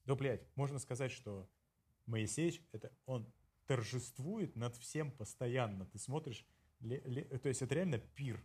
[0.05, 1.49] Да, блядь, можно сказать, что
[2.05, 3.31] Моисеевич, это он
[3.65, 5.85] торжествует над всем постоянно.
[5.85, 6.45] Ты смотришь,
[6.79, 8.41] ле, ле, то есть это реально пир.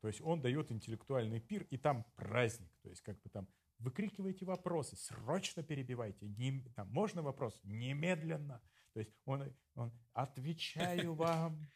[0.00, 2.70] То есть он дает интеллектуальный пир, и там праздник.
[2.82, 3.48] То есть как бы там
[3.78, 6.26] выкрикивайте вопросы, срочно перебивайте.
[6.26, 7.60] Не, там, можно вопрос?
[7.64, 8.62] Немедленно.
[8.96, 11.70] То есть он, он отвечаю вам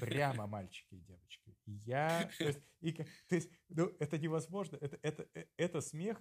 [0.00, 1.54] прямо, мальчики и девочки.
[1.66, 4.78] Я, то есть, и, то есть ну, это невозможно.
[4.80, 6.16] Это, это, э, это смех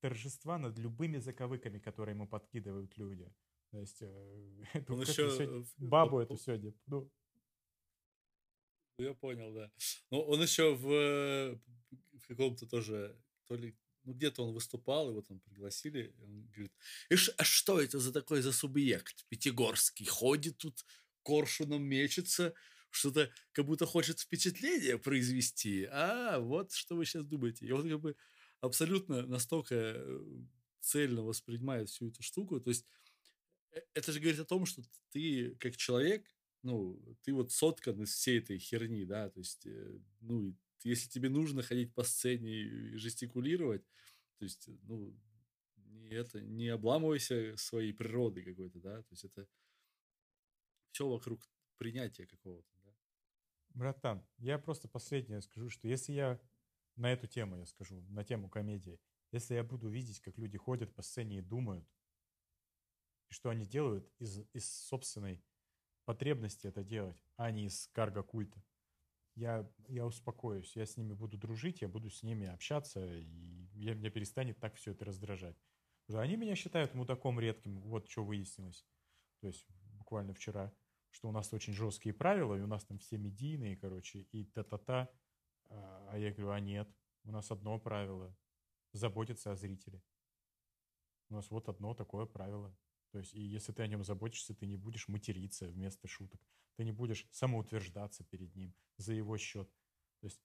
[0.00, 3.32] торжества над любыми заковыками, которые ему подкидывают люди.
[3.70, 5.30] То есть, э, он еще...
[5.30, 7.08] Сегодня, бабу эту сегодня, ну,
[8.98, 9.70] я понял, да.
[10.10, 11.60] Но он еще в,
[12.18, 13.16] в каком-то тоже,
[13.46, 16.72] то ли ну, где-то он выступал, его там пригласили, и он говорит,
[17.36, 20.06] а что это за такой за субъект Пятигорский?
[20.06, 20.84] Ходит тут,
[21.22, 22.54] коршуном мечется,
[22.90, 25.84] что-то как будто хочет впечатление произвести.
[25.90, 27.66] А, вот что вы сейчас думаете.
[27.66, 28.16] И он как бы
[28.62, 30.20] абсолютно настолько э,
[30.80, 32.60] цельно воспринимает всю эту штуку.
[32.60, 32.86] То есть
[33.72, 36.26] э, это же говорит о том, что ты как человек,
[36.62, 41.28] ну, ты вот соткан из всей этой херни, да, то есть, э, ну, если тебе
[41.28, 43.84] нужно ходить по сцене и жестикулировать,
[44.38, 45.16] то есть, ну,
[45.76, 49.48] не, это, не обламывайся своей природы какой-то, да, то есть это
[50.92, 51.40] все вокруг
[51.76, 52.94] принятия какого-то, да.
[53.70, 56.40] Братан, я просто последнее скажу, что если я
[56.96, 59.00] на эту тему, я скажу, на тему комедии,
[59.30, 61.86] если я буду видеть, как люди ходят по сцене и думают,
[63.28, 65.44] и что они делают из, из собственной
[66.04, 68.62] потребности это делать, а не из карго-культа,
[69.38, 73.26] я, я успокоюсь, я с ними буду дружить, я буду с ними общаться, и
[73.74, 75.56] я, меня перестанет так все это раздражать.
[76.12, 78.84] Они меня считают мудаком редким, вот что выяснилось.
[79.40, 79.66] То есть
[79.98, 80.72] буквально вчера,
[81.10, 85.08] что у нас очень жесткие правила, и у нас там все медийные, короче, и та-та-та.
[85.68, 86.88] А, а я говорю, а нет,
[87.24, 88.36] у нас одно правило–
[88.92, 90.02] заботиться о зрителе.
[91.28, 92.74] У нас вот одно такое правило.
[93.10, 96.40] То есть, и если ты о нем заботишься, ты не будешь материться вместо шуток.
[96.76, 99.68] Ты не будешь самоутверждаться перед ним за его счет.
[100.20, 100.40] То есть,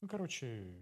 [0.00, 0.72] ну, короче,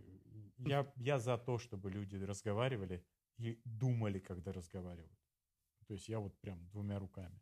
[0.58, 3.04] я, я за то, чтобы люди разговаривали
[3.38, 5.18] и думали, когда разговаривают.
[5.86, 7.40] То есть я вот прям двумя руками.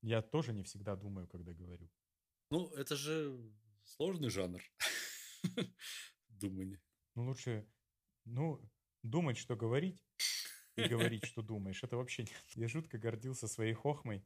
[0.00, 1.88] Я тоже не всегда думаю, когда говорю.
[2.50, 3.38] Ну, это же
[3.84, 4.62] сложный жанр.
[6.28, 6.80] Думание.
[7.14, 7.68] Ну, лучше,
[8.24, 8.60] ну,
[9.02, 10.02] думать, что говорить,
[10.76, 12.44] и говорить, что думаешь, это вообще нет.
[12.54, 14.24] Я жутко гордился своей хохмой.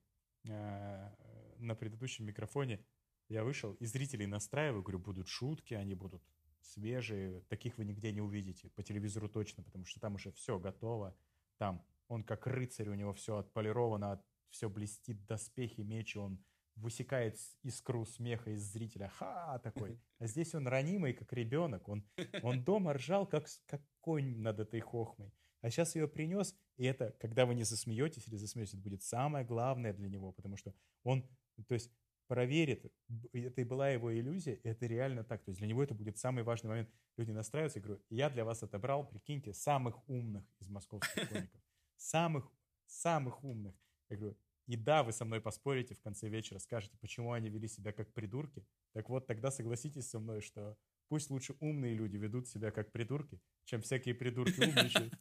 [0.48, 1.10] Э,
[1.58, 2.84] на предыдущем микрофоне
[3.28, 6.22] я вышел, и зрителей настраиваю, говорю, будут шутки, они будут
[6.60, 11.16] свежие, таких вы нигде не увидите, по телевизору точно, потому что там уже все готово,
[11.56, 16.44] там он как рыцарь, у него все отполировано, все блестит, доспехи, мечи, он
[16.76, 19.98] высекает искру смеха из зрителя, ха, такой.
[20.18, 22.04] А здесь он ранимый, как ребенок, он,
[22.42, 25.32] он дома ржал, как, как конь над этой хохмой.
[25.66, 29.44] А сейчас ее принес, и это, когда вы не засмеетесь или засмеетесь, это будет самое
[29.44, 31.28] главное для него, потому что он,
[31.66, 31.90] то есть,
[32.28, 32.84] проверит,
[33.32, 35.42] это и была его иллюзия, это реально так.
[35.42, 36.90] То есть для него это будет самый важный момент.
[37.16, 41.60] Люди настраиваются, я говорю, я для вас отобрал, прикиньте, самых умных из московских комиков.
[41.96, 42.48] Самых,
[42.86, 43.74] самых умных.
[44.08, 44.36] Я говорю,
[44.68, 48.12] и да, вы со мной поспорите в конце вечера, скажете, почему они вели себя как
[48.12, 48.64] придурки.
[48.92, 50.78] Так вот, тогда согласитесь со мной, что
[51.08, 55.14] пусть лучше умные люди ведут себя как придурки, чем всякие придурки умничают.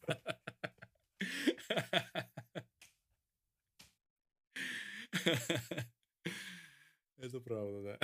[7.17, 7.99] Это правда, да.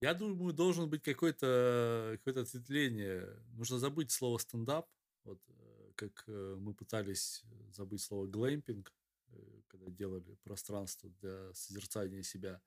[0.00, 3.28] Я думаю, должен быть какое-то какое ответвление.
[3.54, 4.88] Нужно забыть слово стендап.
[5.24, 8.92] Вот э, как э, мы пытались забыть слово глэмпинг,
[9.32, 12.62] э, когда делали пространство для созерцания себя.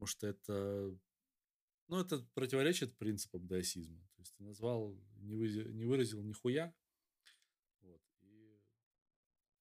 [0.00, 0.98] Потому что это
[1.88, 3.98] ну, это противоречит принципам даосизма.
[4.14, 6.74] То есть ты назвал, не выразил, не выразил нихуя.
[7.82, 8.00] Вот.
[8.22, 8.58] И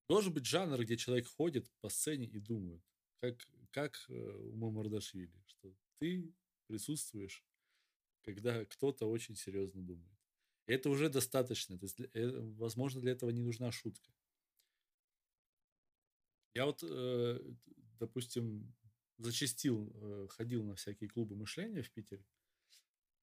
[0.08, 2.84] должен быть жанр, где человек ходит по сцене и думает,
[3.20, 6.36] как, как э, у Мамардашвили, что ты
[6.68, 7.44] присутствуешь,
[8.22, 10.20] когда кто-то очень серьезно думает.
[10.68, 11.80] Это уже достаточно.
[11.80, 14.12] То есть, э, возможно, для этого не нужна шутка.
[16.54, 17.40] Я вот, э,
[18.00, 18.76] допустим,
[19.18, 22.26] зачастил, э, ходил на всякие клубы мышления в Питере.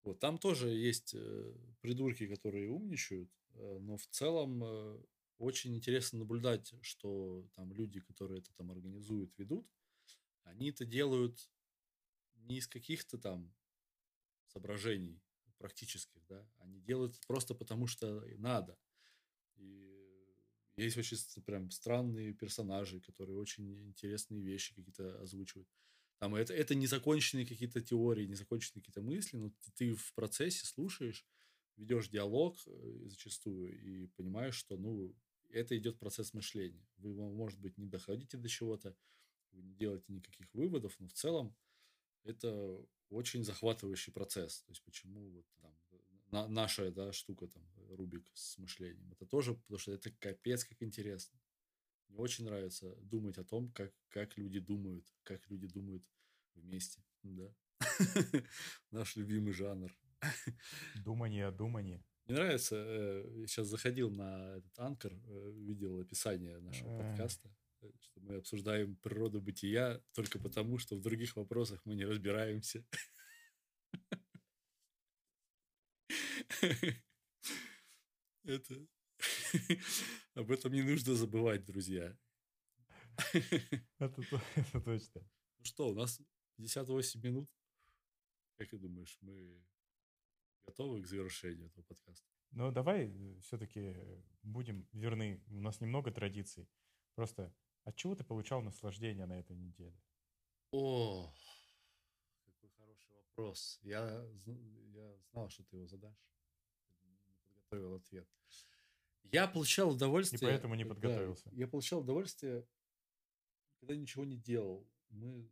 [0.03, 5.05] Вот, там тоже есть э, придурки, которые умничают, э, но в целом
[5.38, 9.66] очень интересно наблюдать, что там люди, которые это там организуют, ведут,
[10.42, 11.51] они это делают
[12.36, 13.53] не из каких-то там
[14.47, 15.20] соображений
[15.59, 18.78] практических, да, они делают просто потому, что надо.
[19.57, 19.93] И
[20.76, 25.68] Есть очень прям странные персонажи, которые очень интересные вещи какие-то озвучивают.
[26.18, 31.26] Там это, это незаконченные какие-то теории, незаконченные какие-то мысли, но ты, ты в процессе слушаешь,
[31.76, 35.14] ведешь диалог э, зачастую и понимаешь, что, ну,
[35.50, 36.86] это идет процесс мышления.
[36.96, 38.96] Вы, может быть, не доходите до чего-то,
[39.52, 41.54] вы не делаете никаких выводов, но в целом
[42.24, 44.62] это очень захватывающий процесс.
[44.62, 45.72] То есть почему вот там
[46.35, 49.12] на, наша да, штука там Рубик с мышлением.
[49.12, 51.39] Это тоже, потому что это капец как интересно.
[52.09, 56.05] Мне очень нравится думать о том, как, как люди думают, как люди думают
[56.55, 57.03] вместе.
[57.22, 57.55] Да.
[58.91, 59.97] Наш любимый жанр.
[61.05, 62.03] Думание о думании.
[62.26, 67.91] Мне нравится, э, я сейчас заходил на этот анкер, э, видел описание нашего подкаста, э,
[68.01, 72.85] что мы обсуждаем природу бытия только потому, что в других вопросах мы не разбираемся.
[78.44, 78.86] Это...
[80.34, 82.16] Об этом не нужно забывать, друзья.
[83.98, 84.22] Это,
[84.56, 85.22] это точно.
[85.58, 86.20] Ну что, у нас
[86.56, 87.50] 58 минут.
[88.56, 89.64] Как ты думаешь, мы
[90.66, 92.26] готовы к завершению этого подкаста?
[92.50, 93.96] Ну, давай э, все-таки
[94.42, 95.42] будем верны.
[95.48, 96.68] У нас немного традиций.
[97.14, 97.54] Просто
[97.84, 100.00] от чего ты получал наслаждение на этой неделе?
[100.70, 101.32] О,
[102.44, 103.78] какой хороший вопрос.
[103.82, 106.34] Я, я знал, что ты его задашь.
[107.74, 108.28] Подготовил ответ.
[109.24, 110.38] Я получал удовольствие...
[110.38, 111.50] И поэтому не подготовился.
[111.50, 112.66] Да, я получал удовольствие,
[113.80, 114.86] когда ничего не делал.
[115.10, 115.50] Мы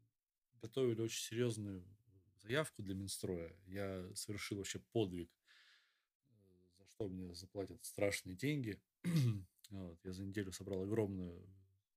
[0.60, 1.84] готовили очень серьезную
[2.36, 3.54] заявку для Минстроя.
[3.66, 5.30] Я совершил вообще подвиг,
[6.28, 6.32] э,
[6.78, 8.80] за что мне заплатят страшные деньги.
[9.70, 9.98] вот.
[10.04, 11.44] Я за неделю собрал огромную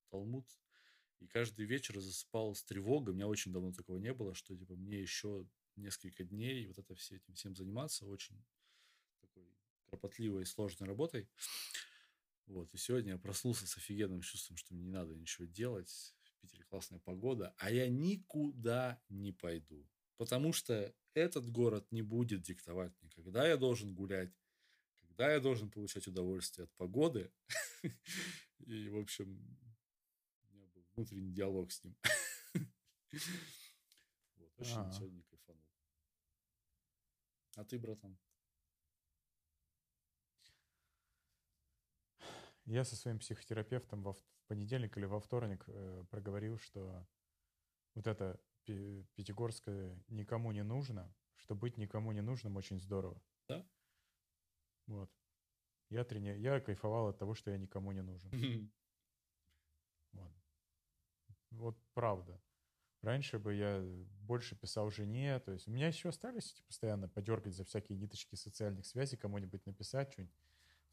[0.09, 0.47] талмуд,
[1.19, 3.13] и каждый вечер засыпал с тревогой.
[3.13, 6.95] У меня очень давно такого не было, что типа мне еще несколько дней вот это
[6.95, 8.43] все этим всем заниматься очень
[9.95, 11.29] кропотливой и сложной работой.
[12.47, 16.15] Вот, и сегодня я проснулся с офигенным чувством, что мне не надо ничего делать.
[16.23, 19.87] В Питере классная погода, а я никуда не пойду.
[20.17, 24.31] Потому что этот город не будет диктовать мне, когда я должен гулять,
[24.95, 27.31] когда я должен получать удовольствие от погоды.
[28.59, 29.39] И, в общем,
[30.43, 31.95] у меня был внутренний диалог с ним.
[34.35, 35.63] Вот, очень сегодня кайфанул.
[37.55, 38.17] А ты, братан?
[42.65, 44.15] Я со своим психотерапевтом во
[44.47, 47.07] понедельник или во вторник э, проговорил, что
[47.93, 53.21] вот это Пятигорское никому не нужно, что быть никому не нужным очень здорово.
[53.47, 53.65] Да?
[54.87, 55.11] Вот.
[55.89, 56.29] Я, трени...
[56.39, 58.71] я кайфовал от того, что я никому не нужен.
[60.11, 60.33] Вот.
[61.51, 62.41] вот правда.
[63.01, 63.83] Раньше бы я
[64.21, 68.35] больше писал жене, то есть у меня еще остались эти постоянно подергать за всякие ниточки
[68.35, 70.33] социальных связей, кому-нибудь написать, что-нибудь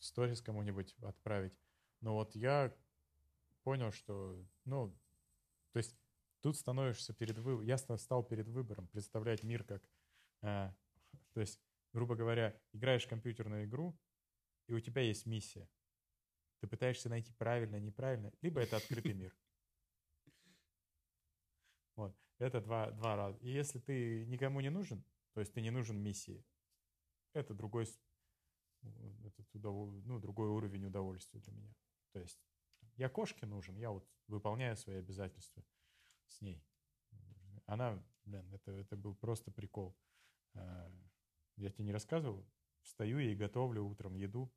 [0.03, 1.57] сторис кому-нибудь отправить.
[2.01, 2.75] Но вот я
[3.63, 4.91] понял, что, ну,
[5.73, 5.97] то есть
[6.41, 9.83] тут становишься перед выбором, я стал перед выбором представлять мир как,
[10.43, 10.73] э,
[11.33, 11.61] то есть,
[11.93, 13.97] грубо говоря, играешь в компьютерную игру,
[14.67, 15.69] и у тебя есть миссия.
[16.61, 19.35] Ты пытаешься найти правильно, неправильно, либо это открытый мир.
[21.95, 23.39] Вот, это два, два раза.
[23.39, 26.45] И если ты никому не нужен, то есть ты не нужен миссии,
[27.33, 27.87] это другой,
[29.25, 31.75] это ну, другой уровень удовольствия для меня.
[32.13, 32.41] То есть
[32.97, 35.65] я кошке нужен, я вот выполняю свои обязательства
[36.29, 36.65] с ней.
[37.67, 39.97] Она, блин, это, это был просто прикол.
[40.55, 40.91] А,
[41.57, 42.47] я тебе не рассказывал?
[42.83, 44.53] Встаю и готовлю утром еду.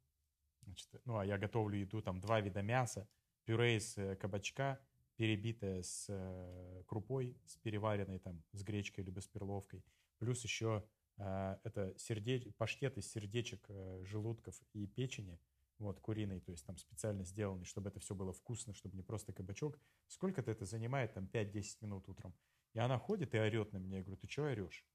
[0.61, 3.07] Значит, ну, а я готовлю еду, там, два вида мяса,
[3.43, 4.80] пюре из э, кабачка,
[5.15, 9.86] перебитое с э, крупой, с переваренной там, с гречкой либо с перловкой.
[10.17, 12.53] Плюс еще э, это сердеч...
[12.57, 15.39] паштет из сердечек, э, желудков и печени–
[15.80, 19.34] вот, куриный, то есть там специально сделанный, чтобы это все было вкусно, чтобы не просто
[19.34, 19.78] кабачок.
[20.07, 22.34] Сколько-то это занимает, там, 5-10 минут утром.
[22.74, 23.97] И она ходит и орет на меня.
[23.97, 24.86] Я говорю, ты что орешь?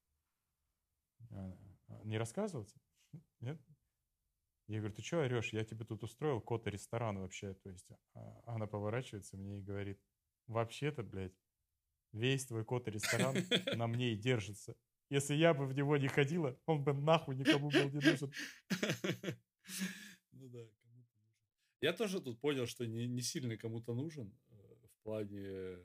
[1.31, 1.57] А,
[1.89, 2.75] а, не рассказывать?
[3.41, 3.61] Нет?
[4.69, 5.53] Я говорю, ты что орешь?
[5.53, 7.55] Я тебе тут устроил кота ресторан вообще.
[7.55, 10.01] То есть а, она поворачивается мне и говорит,
[10.47, 11.39] вообще-то, блядь,
[12.13, 13.35] весь твой кот ресторан
[13.77, 14.77] на мне и держится.
[15.11, 18.33] Если я бы в него не ходила, он бы нахуй никому был не нужен.
[20.33, 21.37] Ну да, кому-то нужен.
[21.81, 25.77] Я тоже тут понял, что не, не сильно кому-то нужен э, в плане...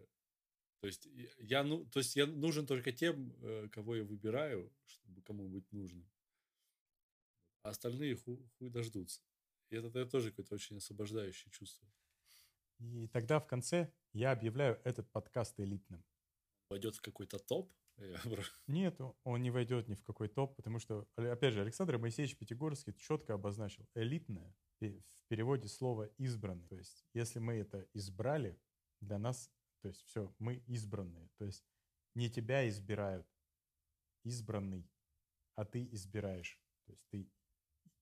[0.79, 1.07] То есть
[1.39, 5.71] я, ну, то есть я нужен только тем, э, кого я выбираю, чтобы кому быть
[5.71, 6.07] нужным.
[7.63, 9.21] А остальные ху, хуй дождутся.
[9.71, 11.87] И это, это тоже какое-то очень освобождающее чувство.
[12.77, 16.05] И тогда в конце я объявляю этот подкаст элитным.
[16.69, 17.73] Войдет в какой-то топ?
[18.67, 22.93] Нет, он не войдет ни в какой топ, потому что, опять же, Александр Моисеевич Пятигорский
[22.93, 26.67] четко обозначил элитное в переводе слова избранный.
[26.67, 28.59] То есть, если мы это избрали,
[29.01, 31.29] для нас, то есть все, мы избранные.
[31.37, 31.63] То есть
[32.15, 33.27] не тебя избирают,
[34.23, 34.89] избранный,
[35.55, 36.59] а ты избираешь.
[36.85, 37.29] То есть ты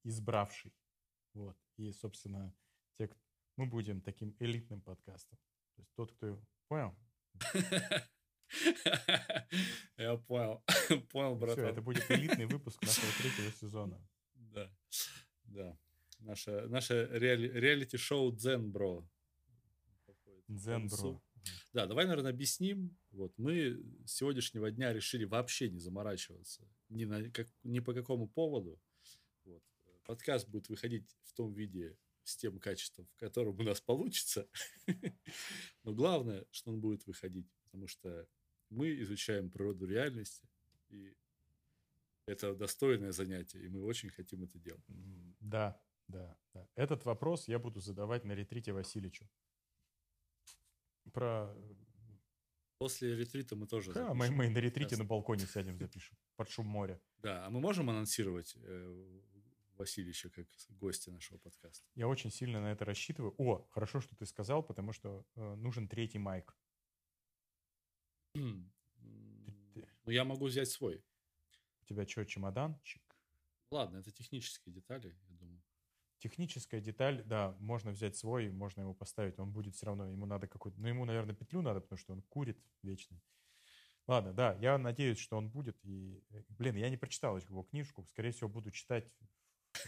[0.03, 0.73] избравший.
[1.33, 1.57] Вот.
[1.77, 2.53] И, собственно,
[2.97, 3.09] те,
[3.57, 5.37] мы будем таким элитным подкастом.
[5.75, 6.41] То есть тот, кто...
[6.67, 6.95] Понял?
[9.97, 10.64] Я понял.
[11.12, 11.64] Понял, братан.
[11.64, 13.99] Все, это будет элитный выпуск нашего третьего сезона.
[14.36, 14.72] Да,
[15.45, 15.78] да.
[16.20, 19.04] Наше, наше реали, реалити-шоу Дзен Бро.
[20.47, 21.24] Дзен Бро.
[21.74, 22.95] Да, давай, наверное, объясним.
[23.10, 28.28] Вот мы с сегодняшнего дня решили вообще не заморачиваться ни, на, как, ни по какому
[28.28, 28.80] поводу.
[29.43, 29.64] Вот.
[30.06, 34.47] Подкаст будет выходить в том виде, с тем качеством, в котором у нас получится.
[35.84, 38.28] Но главное, что он будет выходить, потому что
[38.74, 40.47] мы изучаем природу реальности,
[40.89, 41.15] и
[42.26, 44.84] это достойное занятие, и мы очень хотим это делать.
[45.39, 46.67] Да, да, да.
[46.76, 49.30] Этот вопрос я буду задавать на ретрите Васильевичу.
[51.11, 51.53] Про...
[52.78, 56.17] После ретрита мы тоже Да, мы, мы на ретрите на балконе сядем, запишем.
[56.36, 56.99] Под шум моря.
[57.17, 59.21] Да, а мы можем анонсировать э,
[59.78, 61.86] Васильевича как гостя нашего подкаста?
[61.95, 63.36] Я очень сильно на это рассчитываю.
[63.38, 66.55] О, хорошо, что ты сказал, потому что э, нужен третий майк.
[68.36, 71.03] Ну, я могу взять свой.
[71.81, 73.01] У тебя что, чемоданчик?
[73.71, 75.61] Ладно, это технические детали, я думаю.
[76.19, 80.47] Техническая деталь, да, можно взять свой, можно его поставить, он будет все равно, ему надо
[80.47, 83.21] какую-то, ну, ему, наверное, петлю надо, потому что он курит вечно.
[84.07, 85.77] Ладно, да, я надеюсь, что он будет.
[85.84, 89.09] И, э, блин, я не прочитал его книжку, скорее всего, буду читать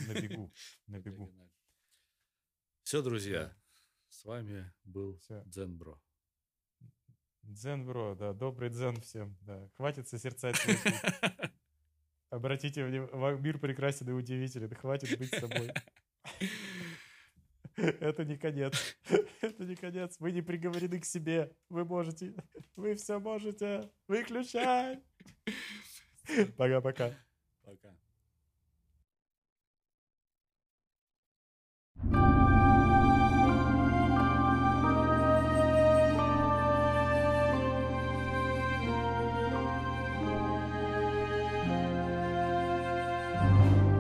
[0.08, 0.54] на бегу.
[0.88, 1.32] На бегу.
[2.84, 3.56] Все, друзья,
[4.10, 6.00] с вами был Дзенбро.
[7.46, 9.70] Дзенбро, да, добрый дзен всем, да.
[9.78, 10.56] Хватит созерцать
[12.30, 15.72] Обратите внимание, мир прекрасен и удивителен, хватит быть собой.
[17.76, 18.98] Это не конец.
[19.42, 20.16] Это не конец.
[20.20, 21.52] Вы не приговорены к себе.
[21.70, 22.34] Вы можете.
[22.76, 23.90] Вы все можете.
[24.08, 25.02] Выключай.
[26.58, 27.10] Пока-пока.
[27.10, 27.25] Пока.